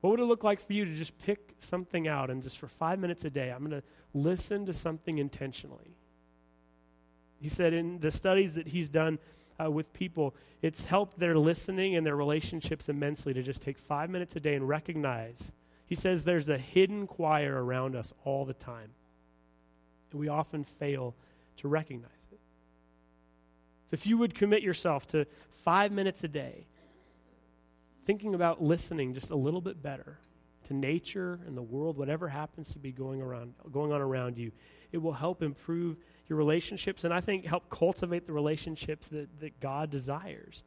What 0.00 0.10
would 0.10 0.20
it 0.20 0.24
look 0.24 0.44
like 0.44 0.60
for 0.60 0.72
you 0.72 0.84
to 0.84 0.92
just 0.92 1.18
pick 1.18 1.54
something 1.58 2.06
out 2.06 2.30
and 2.30 2.42
just 2.42 2.58
for 2.58 2.68
five 2.68 2.98
minutes 2.98 3.24
a 3.24 3.30
day, 3.30 3.50
I'm 3.50 3.60
going 3.60 3.80
to 3.80 3.86
listen 4.14 4.66
to 4.66 4.74
something 4.74 5.18
intentionally? 5.18 5.97
He 7.40 7.48
said 7.48 7.72
in 7.72 8.00
the 8.00 8.10
studies 8.10 8.54
that 8.54 8.68
he's 8.68 8.88
done 8.88 9.18
uh, 9.62 9.70
with 9.70 9.92
people, 9.92 10.34
it's 10.62 10.84
helped 10.84 11.18
their 11.18 11.36
listening 11.36 11.96
and 11.96 12.06
their 12.06 12.16
relationships 12.16 12.88
immensely 12.88 13.32
to 13.34 13.42
just 13.42 13.62
take 13.62 13.78
five 13.78 14.10
minutes 14.10 14.36
a 14.36 14.40
day 14.40 14.54
and 14.54 14.68
recognize. 14.68 15.52
He 15.86 15.94
says 15.94 16.24
there's 16.24 16.48
a 16.48 16.58
hidden 16.58 17.06
choir 17.06 17.64
around 17.64 17.94
us 17.96 18.12
all 18.24 18.44
the 18.44 18.54
time. 18.54 18.90
And 20.10 20.20
we 20.20 20.28
often 20.28 20.64
fail 20.64 21.14
to 21.58 21.68
recognize 21.68 22.10
it. 22.32 22.40
So 23.86 23.94
if 23.94 24.06
you 24.06 24.18
would 24.18 24.34
commit 24.34 24.62
yourself 24.62 25.06
to 25.08 25.26
five 25.50 25.92
minutes 25.92 26.24
a 26.24 26.28
day, 26.28 26.66
thinking 28.02 28.34
about 28.34 28.62
listening 28.62 29.14
just 29.14 29.30
a 29.30 29.36
little 29.36 29.60
bit 29.60 29.82
better 29.82 30.18
to 30.64 30.74
nature 30.74 31.40
and 31.46 31.56
the 31.56 31.62
world, 31.62 31.96
whatever 31.96 32.28
happens 32.28 32.72
to 32.72 32.78
be 32.78 32.92
going 32.92 33.20
around 33.20 33.54
going 33.72 33.92
on 33.92 34.00
around 34.00 34.38
you, 34.38 34.52
it 34.92 34.98
will 34.98 35.12
help 35.12 35.42
improve 35.42 35.96
your 36.28 36.38
relationships 36.38 37.04
and 37.04 37.12
I 37.12 37.20
think 37.20 37.44
help 37.44 37.70
cultivate 37.70 38.26
the 38.26 38.32
relationships 38.32 39.08
that, 39.08 39.40
that 39.40 39.60
God 39.60 39.90
desires. 39.90 40.62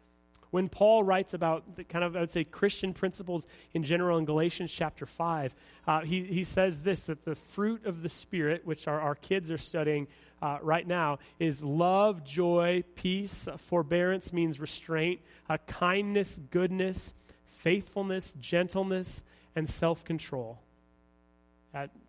When 0.51 0.67
Paul 0.67 1.03
writes 1.03 1.33
about 1.33 1.77
the 1.77 1.85
kind 1.85 2.03
of, 2.03 2.15
I 2.15 2.19
would 2.19 2.31
say, 2.31 2.43
Christian 2.43 2.93
principles 2.93 3.47
in 3.73 3.83
general 3.83 4.17
in 4.17 4.25
Galatians 4.25 4.69
chapter 4.71 5.05
5, 5.05 5.55
uh, 5.87 6.01
he, 6.01 6.23
he 6.25 6.43
says 6.43 6.83
this 6.83 7.05
that 7.05 7.23
the 7.23 7.35
fruit 7.35 7.85
of 7.85 8.03
the 8.03 8.09
Spirit, 8.09 8.65
which 8.65 8.87
our, 8.87 8.99
our 8.99 9.15
kids 9.15 9.49
are 9.49 9.57
studying 9.57 10.07
uh, 10.41 10.57
right 10.61 10.85
now, 10.85 11.19
is 11.39 11.63
love, 11.63 12.25
joy, 12.25 12.83
peace, 12.95 13.47
forbearance 13.57 14.33
means 14.33 14.59
restraint, 14.59 15.21
kindness, 15.67 16.41
goodness, 16.51 17.13
faithfulness, 17.45 18.33
gentleness, 18.39 19.23
and 19.55 19.69
self 19.69 20.03
control. 20.03 20.59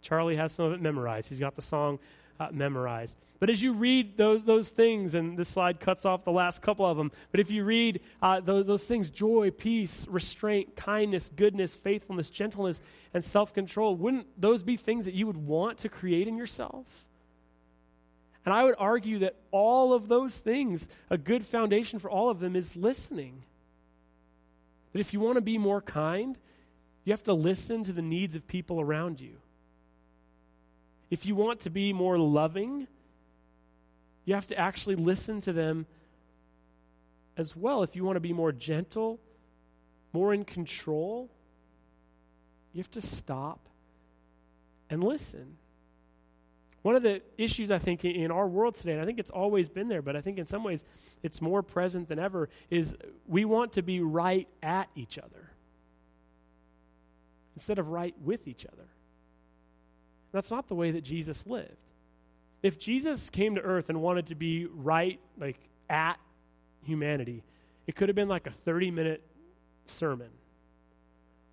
Charlie 0.01 0.37
has 0.37 0.53
some 0.53 0.67
of 0.67 0.73
it 0.73 0.81
memorized. 0.81 1.29
He's 1.29 1.39
got 1.39 1.55
the 1.55 1.63
song 1.63 1.99
uh, 2.41 2.49
memorized. 2.53 3.17
But 3.39 3.51
as 3.51 3.63
you 3.63 3.73
read 3.73 4.17
those, 4.17 4.45
those 4.45 4.71
things, 4.71 5.15
and 5.15 5.37
this 5.37 5.49
slide 5.49 5.81
cuts 5.81 6.05
off 6.05 6.25
the 6.25 6.33
last 6.33 6.63
couple 6.63 6.87
of 6.87 6.97
them, 6.97 7.11
but 7.31 7.41
if 7.41 7.51
you 7.51 7.65
read 7.65 8.01
uh, 8.21 8.41
those, 8.41 8.67
those 8.67 8.85
things 8.85 9.11
joy, 9.11 9.51
peace, 9.51 10.07
restraint, 10.09 10.77
kindness, 10.77 11.29
goodness, 11.29 11.75
faithfulness, 11.75 12.31
gentleness, 12.31 12.81
and 13.15 13.25
self 13.25 13.53
control 13.53 13.97
wouldn't 13.97 14.27
those 14.41 14.63
be 14.63 14.77
things 14.77 15.05
that 15.05 15.15
you 15.15 15.27
would 15.27 15.37
want 15.37 15.79
to 15.79 15.89
create 15.89 16.29
in 16.29 16.37
yourself? 16.37 17.07
And 18.45 18.53
I 18.53 18.65
would 18.65 18.75
argue 18.79 19.21
that 19.21 19.37
all 19.53 19.93
of 19.93 20.09
those 20.09 20.39
things, 20.39 20.89
a 21.11 21.19
good 21.19 21.47
foundation 21.47 21.99
for 21.99 22.11
all 22.11 22.29
of 22.29 22.41
them 22.41 22.57
is 22.57 22.75
listening. 22.75 23.45
That 24.93 25.01
if 25.01 25.13
you 25.13 25.21
want 25.21 25.37
to 25.37 25.41
be 25.41 25.59
more 25.59 25.81
kind, 25.81 26.37
you 27.05 27.13
have 27.13 27.23
to 27.25 27.35
listen 27.35 27.83
to 27.85 27.93
the 27.93 28.03
needs 28.03 28.37
of 28.37 28.47
people 28.47 28.81
around 28.81 29.21
you. 29.21 29.37
If 31.11 31.27
you 31.27 31.35
want 31.35 31.61
to 31.61 31.71
be 31.71 31.93
more 31.93 32.17
loving, 32.17 32.87
you 34.25 34.35
have 34.35 34.47
to 34.49 34.59
actually 34.59 34.95
listen 34.95 35.41
to 35.43 35.53
them 35.53 35.87
as 37.37 37.57
well. 37.57 37.83
If 37.83 37.97
you 37.97 38.05
want 38.05 38.17
to 38.17 38.21
be 38.21 38.33
more 38.33 38.53
gentle, 38.53 39.19
more 40.13 40.33
in 40.33 40.45
control, 40.45 41.29
you 42.73 42.79
have 42.79 42.91
to 42.93 43.03
stop 43.03 43.69
and 44.89 45.03
listen. 45.03 45.57
One 46.83 46.97
of 46.97 47.03
the 47.03 47.23
issues 47.39 47.71
I 47.71 47.79
think 47.79 48.05
in 48.05 48.31
our 48.31 48.47
world 48.47 48.75
today, 48.75 48.93
and 48.93 49.01
I 49.01 49.05
think 49.05 49.19
it's 49.19 49.31
always 49.31 49.69
been 49.69 49.89
there, 49.89 50.03
but 50.03 50.17
I 50.17 50.21
think 50.21 50.39
in 50.39 50.47
some 50.47 50.65
ways 50.65 50.85
it's 51.23 51.41
more 51.41 51.63
present 51.63 52.09
than 52.09 52.19
ever, 52.19 52.49
is 52.71 52.97
we 53.27 53.45
want 53.45 53.73
to 53.75 53.83
be 53.83 54.01
right 54.01 54.49
at 54.63 54.89
each 54.97 55.19
other 55.19 55.52
instead 57.55 57.79
of 57.79 57.89
right 57.89 58.15
with 58.23 58.49
each 58.49 58.67
other. 58.67 58.89
That's 60.33 60.51
not 60.51 60.69
the 60.69 60.75
way 60.75 60.91
that 60.93 61.03
Jesus 61.03 61.47
lived. 61.47 61.77
If 62.63 62.79
Jesus 62.79 63.29
came 63.29 63.57
to 63.57 63.61
earth 63.61 63.89
and 63.89 64.01
wanted 64.01 64.29
to 64.29 64.35
be 64.35 64.67
right, 64.67 65.21
like 65.39 65.59
at 65.91 66.19
humanity, 66.85 67.43
it 67.87 67.97
could 67.97 68.09
have 68.09 68.17
been 68.17 68.29
like 68.29 68.47
a 68.47 68.51
30 68.51 68.91
minute 68.91 69.23
sermon. 69.87 70.31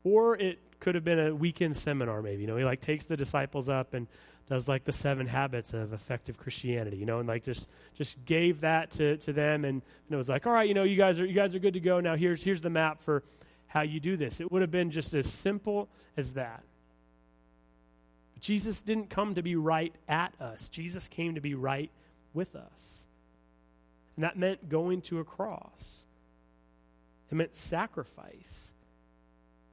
Or 0.03 0.35
it 0.37 0.59
could 0.79 0.95
have 0.95 1.03
been 1.03 1.19
a 1.19 1.35
weekend 1.35 1.75
seminar, 1.75 2.21
maybe. 2.21 2.41
You 2.41 2.47
know, 2.47 2.57
he 2.57 2.63
like 2.63 2.79
takes 2.79 3.05
the 3.05 3.17
disciples 3.17 3.67
up 3.67 3.93
and 3.93 4.07
does 4.47 4.67
like 4.67 4.85
the 4.85 4.93
seven 4.93 5.27
habits 5.27 5.73
of 5.73 5.93
effective 5.93 6.37
Christianity, 6.37 6.97
you 6.97 7.05
know, 7.05 7.19
and 7.19 7.27
like 7.27 7.43
just 7.43 7.67
just 7.95 8.23
gave 8.25 8.61
that 8.61 8.91
to, 8.91 9.17
to 9.17 9.33
them 9.33 9.65
and, 9.65 9.81
and 9.81 10.11
it 10.11 10.15
was 10.15 10.29
like, 10.29 10.47
all 10.47 10.53
right, 10.53 10.67
you 10.67 10.73
know, 10.73 10.83
you 10.83 10.95
guys 10.95 11.19
are 11.19 11.25
you 11.25 11.33
guys 11.33 11.53
are 11.53 11.59
good 11.59 11.73
to 11.73 11.79
go. 11.79 11.99
Now 11.99 12.15
here's 12.15 12.41
here's 12.41 12.61
the 12.61 12.69
map 12.69 13.01
for 13.01 13.23
how 13.69 13.81
you 13.81 13.99
do 13.99 14.17
this. 14.17 14.41
It 14.41 14.51
would 14.51 14.61
have 14.61 14.71
been 14.71 14.91
just 14.91 15.13
as 15.13 15.31
simple 15.31 15.87
as 16.17 16.33
that. 16.33 16.63
But 18.33 18.43
Jesus 18.43 18.81
didn't 18.81 19.09
come 19.09 19.35
to 19.35 19.41
be 19.41 19.55
right 19.55 19.93
at 20.07 20.33
us, 20.41 20.69
Jesus 20.69 21.07
came 21.07 21.35
to 21.35 21.41
be 21.41 21.55
right 21.55 21.89
with 22.33 22.55
us. 22.55 23.05
And 24.15 24.25
that 24.25 24.37
meant 24.37 24.67
going 24.67 25.01
to 25.03 25.19
a 25.19 25.23
cross, 25.23 26.05
it 27.31 27.35
meant 27.35 27.55
sacrifice. 27.55 28.73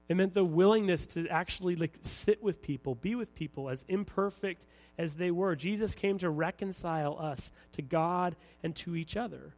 It 0.09 0.17
meant 0.17 0.35
the 0.35 0.45
willingness 0.45 1.07
to 1.09 1.27
actually 1.27 1.75
like 1.75 1.99
sit 2.03 2.41
with 2.41 2.63
people, 2.63 2.95
be 2.95 3.17
with 3.17 3.35
people 3.35 3.69
as 3.69 3.85
imperfect 3.89 4.65
as 4.97 5.15
they 5.15 5.33
were. 5.33 5.57
Jesus 5.57 5.97
came 5.97 6.19
to 6.19 6.31
reconcile 6.31 7.19
us 7.19 7.51
to 7.73 7.83
God 7.83 8.37
and 8.63 8.75
to 8.77 8.95
each 8.95 9.17
other. 9.17 9.53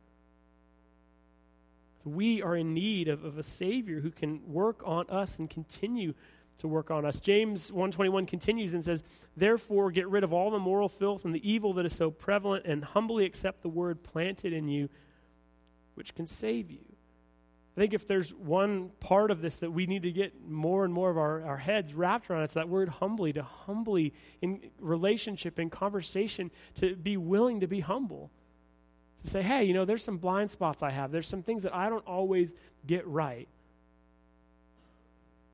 So 2.05 2.11
we 2.11 2.43
are 2.43 2.57
in 2.57 2.75
need 2.75 3.09
of, 3.09 3.25
of 3.25 3.39
a 3.39 3.43
Savior 3.43 4.01
who 4.01 4.11
can 4.11 4.41
work 4.53 4.83
on 4.85 5.09
us 5.11 5.39
and 5.39 5.49
continue 5.49 6.15
to 6.59 6.69
work 6.69 6.91
on 6.91 7.05
us. 7.05 7.21
James 7.21 7.71
121 7.71 8.27
continues 8.27 8.75
and 8.75 8.85
says, 8.85 9.03
"Therefore 9.37 9.91
get 9.91 10.09
rid 10.09 10.25
of 10.25 10.33
all 10.33 10.51
the 10.51 10.59
moral 10.59 10.89
filth 10.89 11.25
and 11.25 11.35
the 11.35 11.49
evil 11.51 11.73
that 11.75 11.87
is 11.87 11.95
so 11.95 12.11
prevalent 12.11 12.67
and 12.67 12.85
humbly 12.85 13.25
accept 13.25 13.63
the 13.63 13.69
word 13.69 14.03
planted 14.03 14.53
in 14.53 14.69
you 14.69 14.89
which 15.95 16.15
can 16.15 16.27
save 16.27 16.71
you." 16.71 16.85
I 17.79 17.81
think 17.81 17.95
if 17.95 18.09
there's 18.09 18.35
one 18.35 18.91
part 18.99 19.31
of 19.31 19.41
this 19.41 19.59
that 19.59 19.71
we 19.71 19.87
need 19.87 20.03
to 20.03 20.11
get 20.11 20.45
more 20.45 20.85
and 20.85 20.93
more 20.93 21.11
of 21.11 21.17
our, 21.17 21.45
our 21.45 21.59
heads 21.59 21.95
wrapped 21.95 22.29
around, 22.29 22.43
it's 22.43 22.55
that 22.55 22.69
word 22.69 22.89
humbly, 22.89 23.33
to 23.35 23.45
humbly 23.45 24.15
in 24.43 24.73
relationship, 24.81 25.61
in 25.61 25.71
conversation, 25.71 26.51
to 26.75 26.97
be 26.97 27.17
willing 27.17 27.61
to 27.61 27.69
be 27.69 27.79
humble. 27.79 28.33
To 29.25 29.31
say, 29.31 29.43
hey, 29.43 29.65
you 29.65 29.75
know, 29.75 29.85
there's 29.85 30.05
some 30.05 30.19
blind 30.19 30.51
spots 30.51 30.83
I 30.83 30.91
have. 30.91 31.11
There's 31.11 31.27
some 31.27 31.43
things 31.43 31.65
that 31.65 31.75
I 31.75 31.89
don't 31.89 32.07
always 32.07 32.55
get 32.87 33.07
right. 33.07 33.49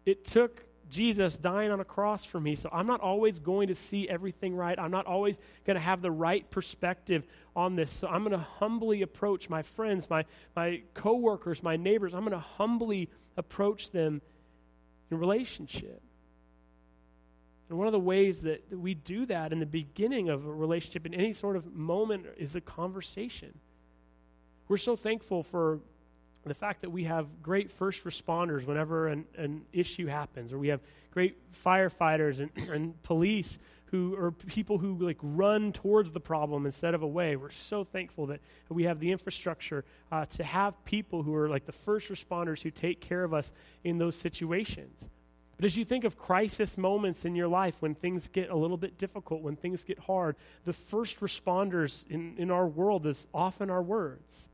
It 0.05 0.24
took 0.24 0.64
Jesus 0.90 1.37
dying 1.37 1.70
on 1.70 1.81
a 1.81 1.85
cross 1.85 2.24
for 2.24 2.38
me. 2.38 2.55
So 2.55 2.68
I'm 2.72 2.87
not 2.87 3.00
always 3.00 3.38
going 3.38 3.68
to 3.68 3.74
see 3.74 4.09
everything 4.09 4.55
right. 4.55 4.79
I'm 4.79 4.90
not 4.90 5.07
always 5.07 5.38
going 5.64 5.77
to 5.77 5.81
have 5.81 6.03
the 6.03 6.11
right 6.11 6.48
perspective 6.50 7.27
on 7.57 7.74
this. 7.74 7.90
So 7.90 8.09
I'm 8.09 8.22
going 8.22 8.33
to 8.33 8.38
humbly 8.38 9.03
approach 9.03 9.48
my 9.48 9.62
friends, 9.62 10.09
my, 10.09 10.24
my 10.55 10.83
coworkers, 10.92 11.62
my 11.62 11.77
neighbors. 11.77 12.14
I'm 12.14 12.20
going 12.20 12.33
to 12.33 12.38
humbly 12.38 13.09
approach 13.37 13.90
them 13.90 14.20
in 15.11 15.18
relationship. 15.18 16.03
And 17.68 17.79
one 17.79 17.87
of 17.87 17.92
the 17.92 18.00
ways 18.00 18.42
that 18.42 18.62
we 18.70 18.94
do 18.94 19.27
that 19.27 19.53
in 19.53 19.59
the 19.59 19.66
beginning 19.66 20.29
of 20.29 20.46
a 20.46 20.53
relationship, 20.53 21.07
in 21.07 21.14
any 21.14 21.33
sort 21.33 21.57
of 21.57 21.74
moment, 21.74 22.27
is 22.37 22.55
a 22.55 22.61
conversation. 22.61 23.59
We're 24.68 24.77
so 24.77 24.96
thankful 24.96 25.42
for 25.42 25.81
the 26.44 26.55
fact 26.55 26.83
that 26.83 26.90
we 26.90 27.05
have 27.05 27.42
great 27.42 27.70
first 27.70 28.05
responders 28.05 28.66
whenever 28.66 29.09
an, 29.09 29.24
an 29.37 29.62
issue 29.72 30.07
happens, 30.07 30.53
or 30.53 30.59
we 30.59 30.68
have 30.68 30.81
great 31.11 31.37
firefighters 31.53 32.40
and, 32.40 32.50
and 32.70 33.03
police 33.03 33.59
who 33.87 34.16
are 34.16 34.33
people 34.33 34.79
who 34.79 34.98
like 34.98 35.18
run 35.22 35.72
towards 35.72 36.11
the 36.11 36.20
problem 36.20 36.66
instead 36.66 36.94
of 36.94 37.03
away. 37.03 37.37
We're 37.37 37.50
so 37.50 37.85
thankful 37.85 38.27
that 38.27 38.40
we 38.68 38.85
have 38.85 38.98
the 38.98 39.12
infrastructure 39.12 39.85
uh, 40.11 40.27
to 40.27 40.42
have 40.42 40.85
people 40.85 41.22
who 41.22 41.35
are 41.35 41.48
like 41.48 41.64
the 41.64 41.72
first 41.72 42.11
responders 42.11 42.61
who 42.61 42.70
take 42.70 43.00
care 43.00 43.22
of 43.22 43.33
us 43.33 43.53
in 43.85 43.98
those 43.98 44.16
situations. 44.16 45.09
But 45.56 45.64
as 45.64 45.76
you 45.76 45.84
think 45.84 46.04
of 46.04 46.16
crisis 46.16 46.76
moments 46.76 47.24
in 47.24 47.34
your 47.34 47.48
life 47.48 47.76
when 47.80 47.94
things 47.94 48.28
get 48.28 48.50
a 48.50 48.56
little 48.56 48.76
bit 48.76 48.98
difficult, 48.98 49.42
when 49.42 49.56
things 49.56 49.84
get 49.84 49.98
hard, 50.00 50.36
the 50.64 50.72
first 50.72 51.20
responders 51.20 52.04
in, 52.08 52.34
in 52.38 52.50
our 52.50 52.66
world 52.66 53.06
is 53.06 53.28
often 53.32 53.70
our 53.70 53.82
words 53.82 54.48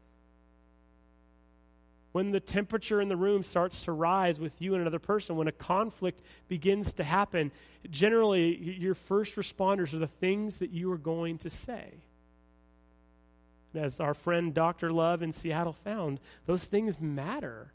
when 2.13 2.33
the 2.33 2.41
temperature 2.41 3.01
in 3.01 3.09
the 3.09 3.17
room 3.17 3.43
starts 3.43 3.85
to 3.85 3.93
rise 3.93 4.41
with 4.41 4.61
you 4.61 4.75
and 4.75 4.81
another 4.81 4.99
person, 4.99 5.37
when 5.37 5.49
a 5.49 5.53
conflict 5.53 6.23
begins 6.49 6.93
to 6.95 7.05
happen, 7.05 7.53
generally 7.89 8.57
your 8.57 8.95
first 8.95 9.37
responders 9.37 9.95
are 9.95 9.99
the 9.99 10.07
things 10.07 10.57
that 10.57 10.71
you 10.71 10.91
are 10.91 10.99
going 10.99 11.39
to 11.39 11.51
say. 11.51 11.95
As 13.75 14.01
our 14.01 14.15
friend 14.15 14.53
Dr. 14.53 14.91
Love 14.91 15.23
in 15.23 15.31
Seattle 15.31 15.73
found, 15.73 16.19
those 16.47 16.65
things 16.65 17.01
matter, 17.01 17.73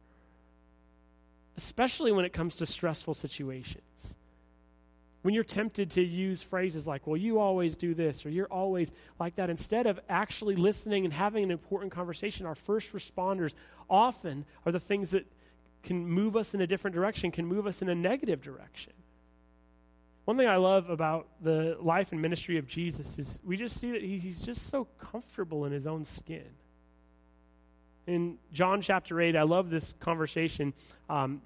especially 1.58 2.12
when 2.12 2.26
it 2.26 2.34
comes 2.34 2.56
to 2.58 2.66
stressful 2.66 3.14
situations 3.14 4.16
when 5.26 5.34
you're 5.34 5.44
tempted 5.44 5.90
to 5.90 6.04
use 6.04 6.44
phrases 6.44 6.86
like, 6.86 7.08
well, 7.08 7.18
you 7.18 7.40
always 7.40 7.76
do 7.76 7.96
this, 7.96 8.28
or 8.28 8.30
you're 8.30 8.46
always 8.46 8.92
like 9.20 9.38
that, 9.38 9.50
instead 9.50 9.88
of 9.88 10.00
actually 10.08 10.56
listening 10.56 11.04
and 11.04 11.12
having 11.12 11.44
an 11.44 11.50
important 11.50 11.92
conversation, 11.92 12.46
our 12.46 12.54
first 12.54 12.94
responders 12.94 13.56
often 13.90 14.46
are 14.68 14.72
the 14.72 14.80
things 14.80 15.10
that 15.10 15.26
can 15.82 16.08
move 16.08 16.36
us 16.36 16.54
in 16.54 16.62
a 16.62 16.68
different 16.68 16.94
direction, 16.94 17.32
can 17.32 17.48
move 17.48 17.66
us 17.66 17.82
in 17.82 17.90
a 17.90 17.96
negative 17.96 18.40
direction. 18.40 18.94
One 20.26 20.38
thing 20.38 20.48
I 20.48 20.58
love 20.58 20.92
about 20.92 21.28
the 21.42 21.76
life 21.82 22.12
and 22.12 22.22
ministry 22.22 22.60
of 22.60 22.68
Jesus 22.68 23.18
is 23.18 23.40
we 23.44 23.58
just 23.58 23.80
see 23.80 23.94
that 23.94 24.04
he's 24.04 24.42
just 24.42 24.68
so 24.68 24.88
comfortable 25.00 25.66
in 25.66 25.72
his 25.72 25.88
own 25.88 26.06
skin. 26.06 26.52
In 28.08 28.38
John 28.54 28.82
chapter 28.82 29.20
8, 29.20 29.36
I 29.36 29.44
love 29.44 29.70
this 29.70 29.94
conversation. 30.00 30.74
Um, 31.10 31.42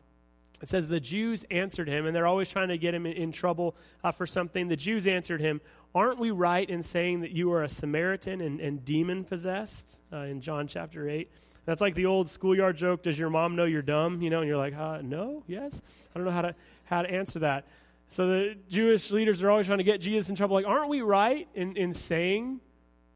it 0.62 0.68
says 0.68 0.88
the 0.88 1.00
Jews 1.00 1.46
answered 1.50 1.88
him, 1.88 2.06
and 2.06 2.14
they're 2.16 2.28
always 2.28 2.50
trying 2.50 2.68
to 2.68 2.78
get 2.78 2.94
him 2.94 3.06
in, 3.06 3.14
in 3.14 3.32
trouble 3.32 3.76
uh, 4.04 4.12
for 4.12 4.28
something. 4.28 4.68
The 4.68 4.76
Jews 4.76 5.08
answered 5.08 5.40
him, 5.40 5.62
Aren't 5.96 6.20
we 6.20 6.32
right 6.32 6.70
in 6.70 6.84
saying 6.84 7.22
that 7.22 7.32
you 7.32 7.52
are 7.54 7.64
a 7.64 7.70
Samaritan 7.70 8.42
and, 8.42 8.60
and 8.60 8.84
demon 8.84 9.24
possessed? 9.24 10.00
Uh, 10.12 10.18
in 10.18 10.42
John 10.42 10.68
chapter 10.68 11.10
8. 11.10 11.30
That's 11.66 11.82
like 11.82 11.96
the 11.96 12.08
old 12.08 12.30
schoolyard 12.30 12.78
joke 12.78 13.04
Does 13.04 13.18
your 13.18 13.30
mom 13.30 13.56
know 13.56 13.66
you're 13.66 13.82
dumb? 13.82 14.22
You 14.22 14.30
know, 14.30 14.40
and 14.40 14.48
you're 14.48 14.58
like, 14.58 14.76
uh, 14.76 15.02
No, 15.02 15.44
yes. 15.48 15.82
I 16.14 16.20
don't 16.20 16.26
know 16.26 16.32
how 16.32 16.42
to, 16.42 16.56
how 16.86 17.04
to 17.04 17.10
answer 17.10 17.40
that. 17.40 17.66
So 18.10 18.28
the 18.28 18.58
Jewish 18.70 19.12
leaders 19.12 19.42
are 19.44 19.50
always 19.50 19.68
trying 19.68 19.78
to 19.78 19.84
get 19.84 20.02
Jesus 20.02 20.30
in 20.30 20.36
trouble. 20.36 20.56
Like, 20.56 20.66
aren't 20.66 20.90
we 20.90 21.02
right 21.02 21.48
in, 21.54 21.78
in 21.78 21.94
saying 21.94 22.60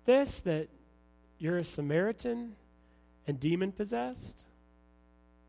this, 0.05 0.39
that 0.41 0.69
you're 1.39 1.57
a 1.57 1.63
Samaritan 1.63 2.55
and 3.27 3.39
demon 3.39 3.71
possessed? 3.71 4.45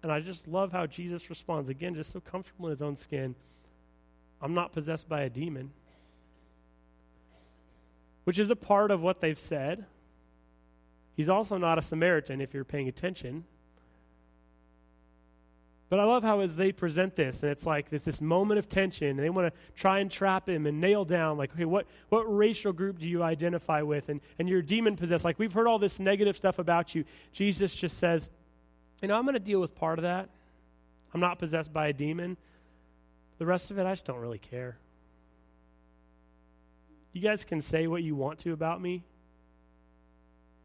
And 0.03 0.13
I 0.13 0.21
just 0.21 0.47
love 0.47 0.73
how 0.73 0.87
Jesus 0.87 1.31
responds. 1.31 1.69
Again, 1.69 1.95
just 1.95 2.13
so 2.13 2.21
comfortable 2.21 2.67
in 2.67 2.71
his 2.71 2.83
own 2.83 2.97
skin. 2.97 3.35
I'm 4.41 4.53
not 4.53 4.73
possessed 4.73 5.09
by 5.09 5.23
a 5.23 5.31
demon, 5.31 5.73
which 8.25 8.39
is 8.39 8.51
a 8.51 8.57
part 8.57 8.91
of 8.91 9.01
what 9.01 9.21
they've 9.21 9.39
said. 9.39 9.87
He's 11.17 11.29
also 11.29 11.57
not 11.57 11.79
a 11.79 11.83
Samaritan, 11.83 12.41
if 12.41 12.53
you're 12.53 12.65
paying 12.65 12.89
attention. 12.89 13.45
But 15.91 16.01
I 16.01 16.05
love 16.05 16.23
how 16.23 16.41
as 16.41 16.57
they 16.57 16.73
present 16.73 17.15
this, 17.15 17.43
and 17.43 17.53
it's 17.53 17.67
like 17.67 17.91
this 17.91 18.21
moment 18.21 18.59
of 18.59 18.69
tension, 18.69 19.09
and 19.09 19.19
they 19.19 19.31
want 19.31 19.53
to 19.53 19.61
try 19.77 19.99
and 19.99 20.11
trap 20.11 20.49
him 20.49 20.67
and 20.67 20.81
nail 20.81 21.05
down, 21.05 21.37
like, 21.37 21.53
okay, 21.53 21.67
what, 21.67 21.87
what 22.09 22.23
racial 22.23 22.73
group 22.73 22.99
do 22.99 23.07
you 23.07 23.23
identify 23.23 23.83
with? 23.83 24.09
And, 24.09 24.21
and 24.39 24.49
you're 24.49 24.63
demon 24.63 24.97
possessed. 24.97 25.25
Like, 25.25 25.39
we've 25.39 25.53
heard 25.53 25.67
all 25.67 25.79
this 25.79 26.01
negative 26.01 26.37
stuff 26.37 26.59
about 26.59 26.95
you. 26.95 27.05
Jesus 27.33 27.75
just 27.75 27.99
says, 27.99 28.31
you 29.03 29.09
know, 29.09 29.17
I'm 29.17 29.25
going 29.25 29.35
to 29.35 29.41
deal 29.41 29.61
with 29.61 29.75
part 29.75 29.99
of 29.99 30.05
that. 30.05 30.31
I'm 31.13 31.21
not 31.21 31.39
possessed 31.39 31.73
by 31.73 31.89
a 31.89 31.93
demon. 31.93 32.39
The 33.39 33.47
rest 33.47 33.71
of 33.71 33.79
it, 33.79 33.87
I 33.87 33.93
just 33.93 34.07
don't 34.07 34.21
really 34.21 34.39
care. 34.39 34.79
You 37.13 37.21
guys 37.21 37.45
can 37.45 37.63
say 37.63 37.87
what 37.87 38.03
you 38.03 38.17
want 38.17 38.41
to 38.41 38.53
about 38.53 38.81
me. 38.81 39.05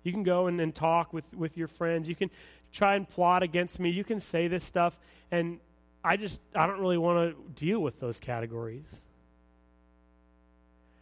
You 0.04 0.12
can 0.12 0.24
go 0.24 0.48
and, 0.48 0.60
and 0.62 0.74
talk 0.74 1.14
with, 1.14 1.32
with 1.36 1.58
your 1.58 1.68
friends. 1.68 2.08
You 2.08 2.16
can 2.16 2.32
try 2.72 2.96
and 2.96 3.08
plot 3.08 3.44
against 3.44 3.80
me. 3.80 3.90
You 3.90 4.04
can 4.04 4.20
say 4.20 4.48
this 4.48 4.64
stuff. 4.64 5.00
And 5.32 5.60
I 6.04 6.18
just, 6.18 6.42
I 6.56 6.68
don't 6.68 6.80
really 6.80 6.98
want 6.98 7.36
to 7.36 7.52
deal 7.54 7.80
with 7.80 8.00
those 8.00 8.20
categories. 8.20 9.02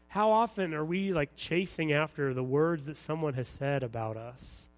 How 0.07 0.31
often 0.31 0.73
are 0.73 0.85
we 0.85 1.13
like 1.13 1.35
chasing 1.35 1.91
after 1.91 2.33
the 2.33 2.43
words 2.43 2.85
that 2.85 2.97
someone 2.97 3.33
has 3.33 3.47
said 3.47 3.83
about 3.83 4.17
us? 4.17 4.69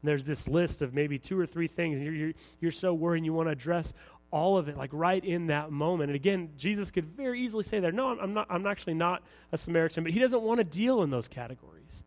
And 0.00 0.08
there's 0.08 0.24
this 0.24 0.48
list 0.48 0.80
of 0.82 0.94
maybe 0.94 1.18
two 1.18 1.38
or 1.38 1.46
three 1.46 1.68
things, 1.68 1.98
and 1.98 2.06
you're, 2.06 2.14
you're, 2.14 2.32
you're 2.60 2.72
so 2.72 2.94
worried 2.94 3.18
and 3.18 3.26
you 3.26 3.32
want 3.32 3.48
to 3.48 3.52
address 3.52 3.92
all 4.30 4.56
of 4.56 4.68
it, 4.68 4.78
like 4.78 4.90
right 4.92 5.22
in 5.22 5.48
that 5.48 5.70
moment. 5.70 6.10
And 6.10 6.16
again, 6.16 6.50
Jesus 6.56 6.90
could 6.90 7.04
very 7.04 7.42
easily 7.42 7.62
say 7.62 7.80
there, 7.80 7.92
no, 7.92 8.18
I'm, 8.18 8.32
not, 8.32 8.46
I'm 8.48 8.66
actually 8.66 8.94
not 8.94 9.22
a 9.52 9.58
Samaritan, 9.58 10.02
but 10.02 10.12
he 10.12 10.18
doesn't 10.18 10.42
want 10.42 10.58
to 10.58 10.64
deal 10.64 11.02
in 11.02 11.10
those 11.10 11.28
categories. 11.28 12.02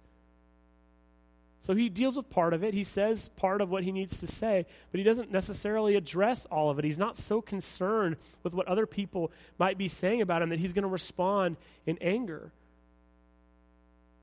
So 1.66 1.74
he 1.74 1.90
deals 1.90 2.16
with 2.16 2.30
part 2.30 2.54
of 2.54 2.64
it. 2.64 2.76
He 2.76 2.84
says 2.84 3.30
part 3.30 3.60
of 3.60 3.72
what 3.72 3.82
he 3.82 3.92
needs 3.92 4.20
to 4.20 4.28
say, 4.28 4.68
but 4.92 5.00
he 5.00 5.04
doesn't 5.04 5.32
necessarily 5.32 5.96
address 5.96 6.46
all 6.46 6.70
of 6.70 6.78
it. 6.78 6.86
He's 6.86 7.00
not 7.00 7.18
so 7.18 7.42
concerned 7.42 8.18
with 8.44 8.54
what 8.54 8.68
other 8.68 8.86
people 8.86 9.32
might 9.58 9.76
be 9.76 9.88
saying 9.88 10.22
about 10.22 10.44
him 10.44 10.50
that 10.50 10.60
he's 10.60 10.74
going 10.74 10.84
to 10.84 10.88
respond 10.88 11.58
in 11.88 11.98
anger. 12.02 12.52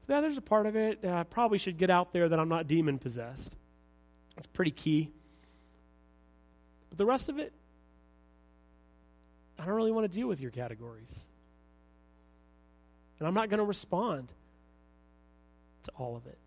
So 0.07 0.13
yeah, 0.13 0.21
there's 0.21 0.37
a 0.37 0.41
part 0.41 0.67
of 0.67 0.77
it. 0.77 1.05
I 1.05 1.25
probably 1.25 1.59
should 1.59 1.79
get 1.79 1.91
out 1.91 2.13
there 2.13 2.29
that 2.29 2.39
I'm 2.39 2.49
not 2.49 2.69
demon 2.69 3.01
possessed. 3.01 3.57
That's 4.37 4.47
pretty 4.47 4.71
key. 4.71 5.11
But 6.91 6.99
the 6.99 7.07
rest 7.07 7.29
of 7.29 7.41
it, 7.41 7.53
I 9.59 9.65
don't 9.65 9.75
really 9.75 9.91
want 9.91 10.05
to 10.05 10.17
deal 10.17 10.29
with 10.29 10.41
your 10.41 10.53
categories. 10.53 11.27
And 13.19 13.27
I'm 13.27 13.35
not 13.35 13.49
going 13.49 13.59
to 13.59 13.65
respond 13.65 14.33
to 15.83 15.91
all 15.99 16.15
of 16.15 16.25
it. 16.27 16.39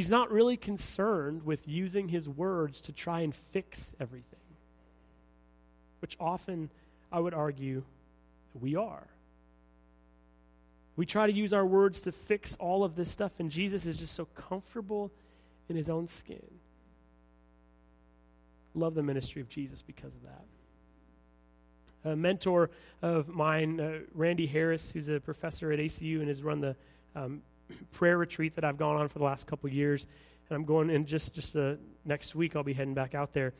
He's 0.00 0.10
not 0.10 0.32
really 0.32 0.56
concerned 0.56 1.42
with 1.42 1.68
using 1.68 2.08
his 2.08 2.26
words 2.26 2.80
to 2.80 2.90
try 2.90 3.20
and 3.20 3.34
fix 3.34 3.92
everything, 4.00 4.40
which 5.98 6.16
often 6.18 6.70
I 7.12 7.20
would 7.20 7.34
argue 7.34 7.82
we 8.58 8.76
are. 8.76 9.08
We 10.96 11.04
try 11.04 11.26
to 11.26 11.32
use 11.34 11.52
our 11.52 11.66
words 11.66 12.00
to 12.00 12.12
fix 12.12 12.56
all 12.56 12.82
of 12.82 12.96
this 12.96 13.10
stuff, 13.10 13.40
and 13.40 13.50
Jesus 13.50 13.84
is 13.84 13.98
just 13.98 14.14
so 14.14 14.24
comfortable 14.24 15.12
in 15.68 15.76
his 15.76 15.90
own 15.90 16.06
skin. 16.06 16.46
Love 18.74 18.94
the 18.94 19.02
ministry 19.02 19.42
of 19.42 19.50
Jesus 19.50 19.82
because 19.82 20.14
of 20.14 20.22
that. 20.22 22.10
A 22.12 22.16
mentor 22.16 22.70
of 23.02 23.28
mine, 23.28 23.78
uh, 23.78 23.98
Randy 24.14 24.46
Harris, 24.46 24.92
who's 24.92 25.10
a 25.10 25.20
professor 25.20 25.70
at 25.72 25.78
ACU 25.78 26.20
and 26.20 26.28
has 26.28 26.42
run 26.42 26.62
the 26.62 26.74
um, 27.14 27.42
prayer 27.92 28.18
retreat 28.18 28.54
that 28.56 28.64
I've 28.64 28.78
gone 28.78 28.96
on 28.96 29.08
for 29.08 29.18
the 29.18 29.24
last 29.24 29.46
couple 29.46 29.70
years. 29.70 30.06
And 30.48 30.56
I'm 30.56 30.64
going 30.64 30.90
in 30.90 31.06
just 31.06 31.34
just 31.34 31.56
uh, 31.56 31.74
next 32.04 32.34
week. 32.34 32.56
I'll 32.56 32.62
be 32.62 32.72
heading 32.72 32.94
back 32.94 33.14
out 33.14 33.32
there. 33.32 33.52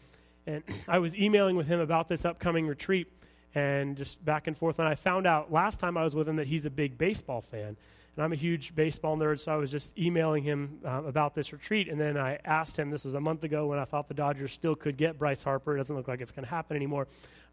And 0.47 0.63
I 0.89 0.99
was 0.99 1.15
emailing 1.15 1.57
with 1.57 1.67
him 1.67 1.81
about 1.81 2.09
this 2.09 2.25
upcoming 2.25 2.67
retreat, 2.67 3.09
and 3.55 3.97
just 3.97 4.25
back 4.25 4.47
and 4.47 4.57
forth. 4.57 4.79
And 4.79 4.89
I 4.89 4.95
found 4.95 5.27
out 5.27 5.53
last 5.53 5.81
time 5.81 5.97
I 5.97 6.05
was 6.05 6.15
with 6.15 6.29
him 6.29 6.37
that 6.37 6.47
he's 6.47 6.65
a 6.65 6.71
big 6.71 6.99
baseball 6.99 7.41
fan 7.41 7.77
and 8.17 8.25
I'm 8.25 8.33
a 8.33 8.37
huge 8.37 8.75
baseball 8.75 9.17
nerd, 9.17 9.41
so 9.41 9.53
I 9.53 9.57
was 9.57 9.71
just 9.71 9.97
emailing 9.97 10.43
him 10.43 10.81
uh, 10.85 11.05
about 11.05 11.35
this 11.35 11.53
retreat. 11.53 11.89
And 11.89 12.01
then 12.01 12.19
I 12.19 12.39
asked 12.45 12.77
him, 12.77 12.91
this 12.91 13.05
was 13.05 13.15
a 13.15 13.21
month 13.21 13.45
ago 13.45 13.69
when 13.69 13.79
I 13.79 13.85
thought 13.85 14.09
the 14.09 14.15
Dodgers 14.15 14.53
still 14.53 14.75
could 14.75 14.97
get 14.97 15.19
Bryce 15.19 15.43
Harper. 15.43 15.75
It 15.75 15.79
doesn't 15.79 15.97
look 15.97 16.09
like 16.09 16.21
it's 16.21 16.33
going 16.33 16.45
to 16.45 16.51
happen 16.51 16.77
anymore. 16.77 17.07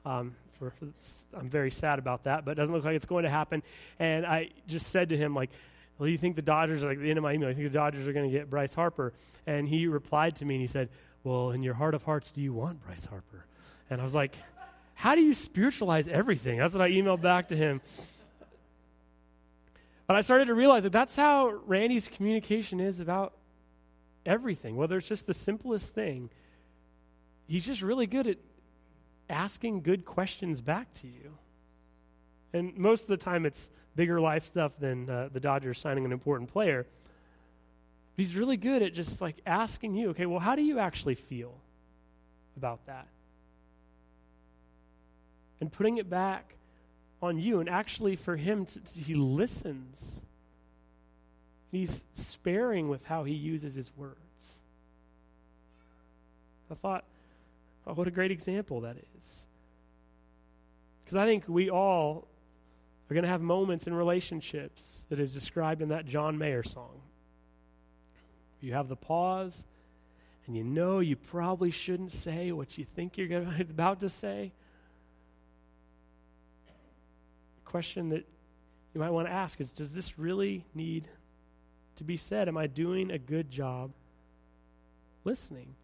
Um, 0.06 0.36
for, 0.60 0.74
I'm 1.34 1.50
very 1.50 1.70
sad 1.70 2.00
about 2.00 2.24
that, 2.24 2.43
but 2.43 2.52
it 2.52 2.56
doesn't 2.56 2.74
look 2.74 2.84
like 2.84 2.96
it's 2.96 3.06
going 3.06 3.24
to 3.24 3.30
happen. 3.30 3.62
And 4.00 4.26
I 4.26 4.50
just 4.67 4.88
said 4.88 5.10
to 5.10 5.17
him, 5.17 5.36
like, 5.36 5.52
well, 5.97 6.07
you 6.07 6.17
think 6.17 6.36
the 6.36 6.41
Dodgers, 6.41 6.83
are 6.83 6.88
like 6.88 6.99
the 6.99 7.10
end 7.10 7.17
of 7.17 7.23
my 7.23 7.33
email, 7.33 7.49
I 7.49 7.53
think 7.53 7.65
the 7.65 7.77
Dodgers 7.77 8.07
are 8.07 8.13
going 8.13 8.29
to 8.29 8.36
get 8.36 8.49
Bryce 8.49 8.73
Harper? 8.73 9.13
And 9.45 9.67
he 9.67 9.88
replied 9.88 10.36
to 10.38 10.45
me 10.45 10.55
and 10.55 10.62
he 10.62 10.67
said, 10.67 10.89
well, 11.23 11.51
in 11.51 11.63
your 11.63 11.73
heart 11.73 11.95
of 11.95 12.03
hearts, 12.03 12.31
do 12.31 12.41
you 12.41 12.53
want 12.53 12.86
Bryce 12.86 13.05
Harper? 13.05 13.45
And 13.89 13.99
I 13.99 14.03
was 14.03 14.15
like, 14.15 14.36
how 14.93 15.15
do 15.15 15.21
you 15.21 15.33
spiritualize 15.33 16.07
everything? 16.07 16.57
That's 16.57 16.73
what 16.73 16.81
I 16.81 16.89
emailed 16.91 17.21
back 17.21 17.49
to 17.49 17.55
him. 17.55 17.81
But 20.07 20.15
I 20.15 20.21
started 20.21 20.45
to 20.45 20.53
realize 20.53 20.83
that 20.83 20.91
that's 20.91 21.15
how 21.15 21.49
Randy's 21.65 22.07
communication 22.07 22.79
is 22.79 22.99
about 22.99 23.33
everything, 24.25 24.75
whether 24.77 24.97
it's 24.97 25.07
just 25.07 25.27
the 25.27 25.33
simplest 25.33 25.93
thing. 25.93 26.29
He's 27.47 27.65
just 27.65 27.81
really 27.81 28.07
good 28.07 28.27
at 28.27 28.38
asking 29.29 29.81
good 29.81 30.05
questions 30.05 30.62
back 30.62 30.93
to 30.95 31.07
you. 31.07 31.38
And 32.53 32.77
most 32.77 33.03
of 33.03 33.07
the 33.07 33.17
time, 33.17 33.45
it's 33.45 33.69
bigger 33.95 34.21
life 34.21 34.45
stuff 34.45 34.71
than 34.79 35.10
uh, 35.10 35.29
the 35.31 35.39
Dodgers 35.39 35.79
signing 35.79 36.05
an 36.05 36.12
important 36.12 36.51
player. 36.51 36.86
But 38.15 38.23
he's 38.23 38.36
really 38.36 38.57
good 38.57 38.81
at 38.81 38.93
just 38.93 39.21
like 39.21 39.36
asking 39.45 39.95
you, 39.95 40.10
okay, 40.12 40.25
well, 40.25 40.39
how 40.39 40.55
do 40.55 40.62
you 40.62 40.79
actually 40.79 41.15
feel 41.15 41.53
about 42.55 42.86
that? 42.86 43.07
And 45.60 45.71
putting 45.71 45.97
it 45.97 46.10
back 46.10 46.55
on 47.21 47.39
you. 47.39 47.60
And 47.60 47.69
actually, 47.69 48.15
for 48.15 48.36
him, 48.36 48.65
to, 48.65 48.79
to, 48.79 48.99
he 48.99 49.15
listens. 49.15 50.21
He's 51.71 52.03
sparing 52.13 52.89
with 52.89 53.05
how 53.05 53.23
he 53.23 53.33
uses 53.33 53.75
his 53.75 53.91
words. 53.97 54.17
I 56.71 56.75
thought, 56.75 57.03
oh, 57.86 57.93
what 57.93 58.07
a 58.07 58.12
great 58.12 58.31
example 58.31 58.81
that 58.81 58.97
is. 59.19 59.47
Because 61.03 61.17
I 61.17 61.25
think 61.25 61.45
we 61.47 61.69
all 61.69 62.27
are 63.10 63.13
going 63.13 63.24
to 63.24 63.30
have 63.30 63.41
moments 63.41 63.88
in 63.88 63.93
relationships 63.93 65.06
that 65.10 65.20
is 65.20 65.34
described 65.34 65.82
in 65.82 65.89
that 65.89 66.06
John 66.06 66.38
Mayer 66.38 66.63
song. 66.63 67.02
You 68.60 68.74
have 68.74 68.89
the 68.89 68.96
pause, 68.96 69.63
and 70.46 70.58
you 70.58 70.63
know 70.63 71.00
you 71.00 71.15
probably 71.15 71.72
shouldn't 71.72 72.12
say 72.12 72.52
what 72.52 72.78
you 72.78 72.86
think 72.86 73.17
you're 73.17 73.41
about 73.60 74.02
to 74.02 74.10
say. 74.10 74.52
The 77.63 77.70
question 77.70 78.10
that 78.10 78.26
you 78.93 79.00
might 79.00 79.12
want 79.12 79.28
to 79.28 79.32
ask 79.32 79.62
is 79.62 79.72
Does 79.72 79.93
this 79.93 80.17
really 80.17 80.65
need 80.74 81.08
to 81.98 82.04
be 82.04 82.17
said? 82.17 82.48
Am 82.48 82.58
I 82.58 82.67
doing 82.67 83.12
a 83.12 83.20
good 83.20 83.52
job 83.52 83.91
listening? 85.24 85.76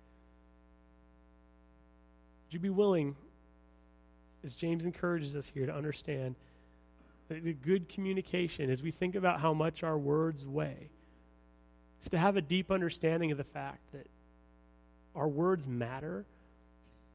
Would 2.48 2.54
you 2.54 2.60
be 2.60 2.70
willing, 2.70 3.16
as 4.44 4.56
James 4.56 4.84
encourages 4.84 5.36
us 5.36 5.52
here, 5.54 5.66
to 5.66 5.74
understand 5.74 6.36
good 7.40 7.90
communication, 7.90 8.70
as 8.70 8.84
we 8.84 8.92
think 8.92 9.16
about 9.16 9.40
how 9.40 9.54
much 9.54 9.84
our 9.84 9.98
words 9.98 10.46
weigh, 10.46 10.90
is 12.02 12.10
to 12.10 12.18
have 12.18 12.38
a 12.38 12.42
deep 12.42 12.72
understanding 12.72 13.32
of 13.32 13.38
the 13.38 13.44
fact 13.44 13.92
that 13.92 14.08
our 15.16 15.28
words 15.28 15.68
matter, 15.68 16.26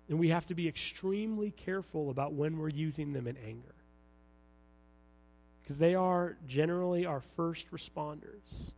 and 0.09 0.19
we 0.19 0.29
have 0.29 0.47
to 0.47 0.55
be 0.55 0.69
extremely 0.69 1.51
careful 1.51 2.11
about 2.11 2.33
when 2.33 2.59
we're 2.59 2.69
using 2.69 3.13
them 3.13 3.27
in 3.27 3.37
anger. 3.37 3.75
Because 5.63 5.79
they 5.79 5.95
are 5.95 6.37
generally 6.47 7.05
our 7.05 7.21
first 7.21 7.71
responders. 7.71 8.73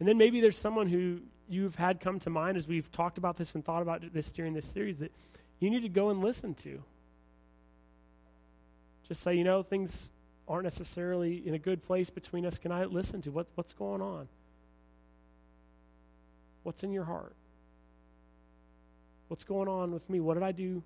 And 0.00 0.08
then 0.08 0.18
maybe 0.18 0.40
there's 0.40 0.58
someone 0.58 0.88
who 0.88 1.20
you've 1.48 1.76
had 1.76 2.00
come 2.00 2.18
to 2.20 2.30
mind 2.30 2.56
as 2.56 2.66
we've 2.66 2.90
talked 2.90 3.18
about 3.18 3.36
this 3.36 3.54
and 3.54 3.64
thought 3.64 3.82
about 3.82 4.12
this 4.12 4.30
during 4.32 4.54
this 4.54 4.66
series 4.66 4.98
that 4.98 5.12
you 5.60 5.70
need 5.70 5.82
to 5.82 5.88
go 5.88 6.10
and 6.10 6.20
listen 6.20 6.54
to. 6.54 6.82
Just 9.10 9.22
say, 9.24 9.34
you 9.34 9.42
know, 9.42 9.64
things 9.64 10.08
aren't 10.46 10.62
necessarily 10.62 11.44
in 11.44 11.52
a 11.52 11.58
good 11.58 11.82
place 11.82 12.10
between 12.10 12.46
us. 12.46 12.58
Can 12.58 12.70
I 12.70 12.84
listen 12.84 13.20
to 13.22 13.32
what, 13.32 13.48
what's 13.56 13.72
going 13.72 14.00
on? 14.00 14.28
What's 16.62 16.84
in 16.84 16.92
your 16.92 17.02
heart? 17.02 17.34
What's 19.26 19.42
going 19.42 19.66
on 19.66 19.90
with 19.90 20.08
me? 20.08 20.20
What 20.20 20.34
did 20.34 20.44
I 20.44 20.52
do 20.52 20.84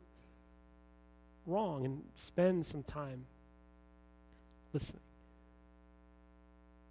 wrong? 1.46 1.84
And 1.84 2.02
spend 2.16 2.64
some 2.64 2.82
time 2.82 3.26
listening. 4.72 5.02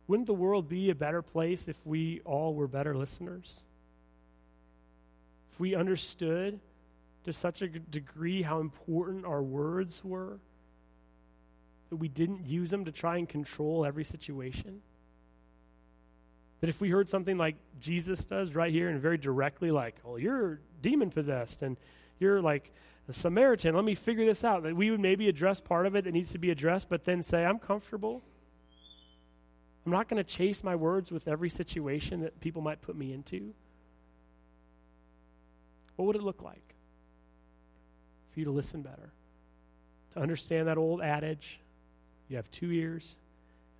Wouldn't 0.06 0.28
the 0.28 0.36
world 0.36 0.70
be 0.70 0.92
a 0.92 0.96
better 0.96 1.24
place 1.24 1.68
if 1.68 1.84
we 1.84 2.22
all 2.26 2.54
were 2.54 2.68
better 2.68 2.96
listeners? 2.96 3.64
If 5.52 5.60
we 5.60 5.74
understood 5.74 6.60
to 7.24 7.34
such 7.34 7.64
a 7.64 7.70
degree 7.70 8.44
how 8.44 8.60
important 8.60 9.26
our 9.26 9.42
words 9.42 10.06
were, 10.06 10.38
we 11.98 12.08
didn't 12.08 12.46
use 12.48 12.70
them 12.70 12.86
to 12.86 12.92
try 12.92 13.18
and 13.18 13.28
control 13.28 13.86
every 13.86 14.04
situation? 14.04 14.82
That 16.62 16.70
if 16.70 16.80
we 16.80 16.90
heard 16.90 17.10
something 17.10 17.38
like 17.38 17.56
Jesus 17.80 18.26
does 18.26 18.56
right 18.56 18.72
here 18.72 18.90
and 18.90 19.02
very 19.02 19.18
directly, 19.18 19.72
like, 19.72 19.96
well, 20.04 20.18
you're 20.18 20.60
demon 20.82 21.10
possessed 21.10 21.62
and 21.62 21.78
you're 22.20 22.42
like 22.42 22.72
a 23.10 23.14
Samaritan, 23.14 23.76
let 23.76 23.84
me 23.84 23.96
figure 23.96 24.26
this 24.26 24.44
out, 24.44 24.64
that 24.64 24.76
we 24.76 24.90
would 24.92 25.00
maybe 25.00 25.28
address 25.28 25.60
part 25.60 25.86
of 25.86 25.96
it 25.96 26.06
that 26.06 26.14
needs 26.14 26.32
to 26.32 26.38
be 26.38 26.52
addressed, 26.52 26.90
but 26.90 27.04
then 27.04 27.22
say, 27.22 27.46
I'm 27.46 27.60
comfortable 27.60 28.22
I'm 29.86 29.92
not 29.92 30.08
going 30.08 30.24
to 30.24 30.24
chase 30.24 30.64
my 30.64 30.76
words 30.76 31.12
with 31.12 31.28
every 31.28 31.50
situation 31.50 32.22
that 32.22 32.40
people 32.40 32.62
might 32.62 32.82
put 32.82 32.96
me 32.96 33.12
into. 33.12 33.54
What 35.96 36.06
would 36.06 36.16
it 36.16 36.24
look 36.24 36.42
like 36.42 36.74
for 38.32 38.40
you 38.40 38.46
to 38.46 38.52
listen 38.52 38.82
better? 38.82 39.12
To 40.14 40.20
understand 40.20 40.68
that 40.68 40.78
old 40.78 41.02
adage 41.02 41.60
you 42.34 42.38
have 42.38 42.52
two 42.52 42.72
ears 42.72 43.16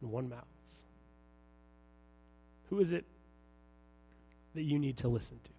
and 0.02 0.12
one 0.12 0.30
mouth. 0.30 0.46
Who 2.70 2.80
is 2.80 2.92
it 2.92 3.06
that 4.56 4.64
you 4.64 4.80
need 4.80 4.98
to 4.98 5.08
listen 5.08 5.40
to? 5.44 5.52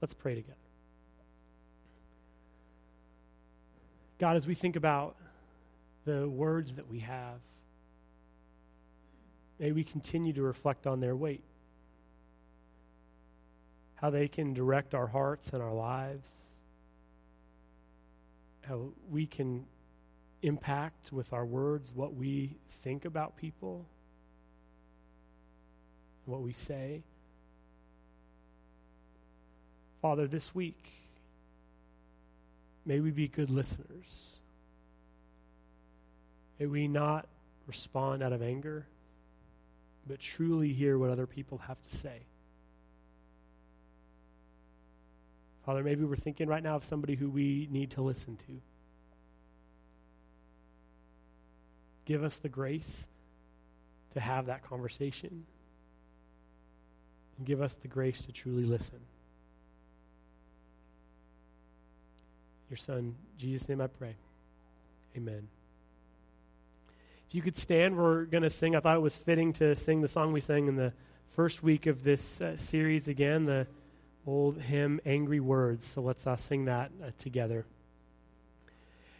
Let's 0.00 0.14
pray 0.14 0.34
together. 0.34 0.56
God, 4.18 4.36
as 4.36 4.46
we 4.46 4.54
think 4.54 4.76
about 4.76 5.16
the 6.04 6.28
words 6.28 6.74
that 6.74 6.90
we 6.90 7.00
have, 7.00 7.40
May 9.58 9.72
we 9.72 9.84
continue 9.84 10.32
to 10.32 10.42
reflect 10.42 10.86
on 10.86 11.00
their 11.00 11.14
weight, 11.14 11.44
how 13.94 14.10
they 14.10 14.28
can 14.28 14.52
direct 14.52 14.94
our 14.94 15.06
hearts 15.06 15.52
and 15.52 15.62
our 15.62 15.72
lives, 15.72 16.58
how 18.62 18.88
we 19.10 19.26
can 19.26 19.64
impact 20.44 21.12
with 21.12 21.32
our 21.32 21.44
words 21.44 21.92
what 21.94 22.14
we 22.14 22.56
think 22.68 23.04
about 23.04 23.36
people, 23.36 23.86
what 26.26 26.42
we 26.42 26.52
say. 26.52 27.02
Father, 30.02 30.26
this 30.26 30.54
week, 30.54 30.92
may 32.84 33.00
we 33.00 33.10
be 33.10 33.26
good 33.26 33.50
listeners. 33.50 34.36
May 36.58 36.66
we 36.66 36.88
not 36.88 37.26
respond 37.66 38.22
out 38.22 38.32
of 38.32 38.42
anger 38.42 38.86
but 40.06 40.20
truly 40.20 40.72
hear 40.72 40.98
what 40.98 41.10
other 41.10 41.26
people 41.26 41.58
have 41.58 41.82
to 41.82 41.96
say. 41.96 42.20
Father, 45.64 45.82
maybe 45.82 46.04
we're 46.04 46.16
thinking 46.16 46.46
right 46.46 46.62
now 46.62 46.76
of 46.76 46.84
somebody 46.84 47.14
who 47.14 47.30
we 47.30 47.68
need 47.70 47.90
to 47.92 48.02
listen 48.02 48.36
to. 48.36 48.60
Give 52.04 52.22
us 52.22 52.38
the 52.38 52.48
grace 52.48 53.08
to 54.12 54.20
have 54.20 54.46
that 54.46 54.62
conversation. 54.68 55.44
And 57.38 57.46
give 57.46 57.60
us 57.60 57.74
the 57.74 57.88
grace 57.88 58.22
to 58.22 58.32
truly 58.32 58.64
listen. 58.64 59.00
Your 62.70 62.76
son, 62.76 63.14
Jesus' 63.38 63.68
name 63.68 63.80
I 63.80 63.86
pray. 63.86 64.16
Amen. 65.16 65.48
If 67.28 67.34
you 67.34 67.42
could 67.42 67.56
stand, 67.56 67.96
we're 67.96 68.24
going 68.24 68.42
to 68.42 68.50
sing. 68.50 68.76
I 68.76 68.80
thought 68.80 68.96
it 68.96 69.02
was 69.02 69.16
fitting 69.16 69.52
to 69.54 69.74
sing 69.74 70.00
the 70.00 70.08
song 70.08 70.32
we 70.32 70.40
sang 70.40 70.66
in 70.66 70.76
the 70.76 70.92
first 71.30 71.62
week 71.62 71.86
of 71.86 72.04
this 72.04 72.40
uh, 72.40 72.56
series 72.56 73.08
again, 73.08 73.44
the 73.44 73.66
old 74.26 74.60
hymn, 74.60 75.00
Angry 75.04 75.40
Words. 75.40 75.84
So 75.84 76.00
let's 76.00 76.26
uh, 76.26 76.36
sing 76.36 76.66
that 76.66 76.90
uh, 77.02 77.10
together. 77.18 77.64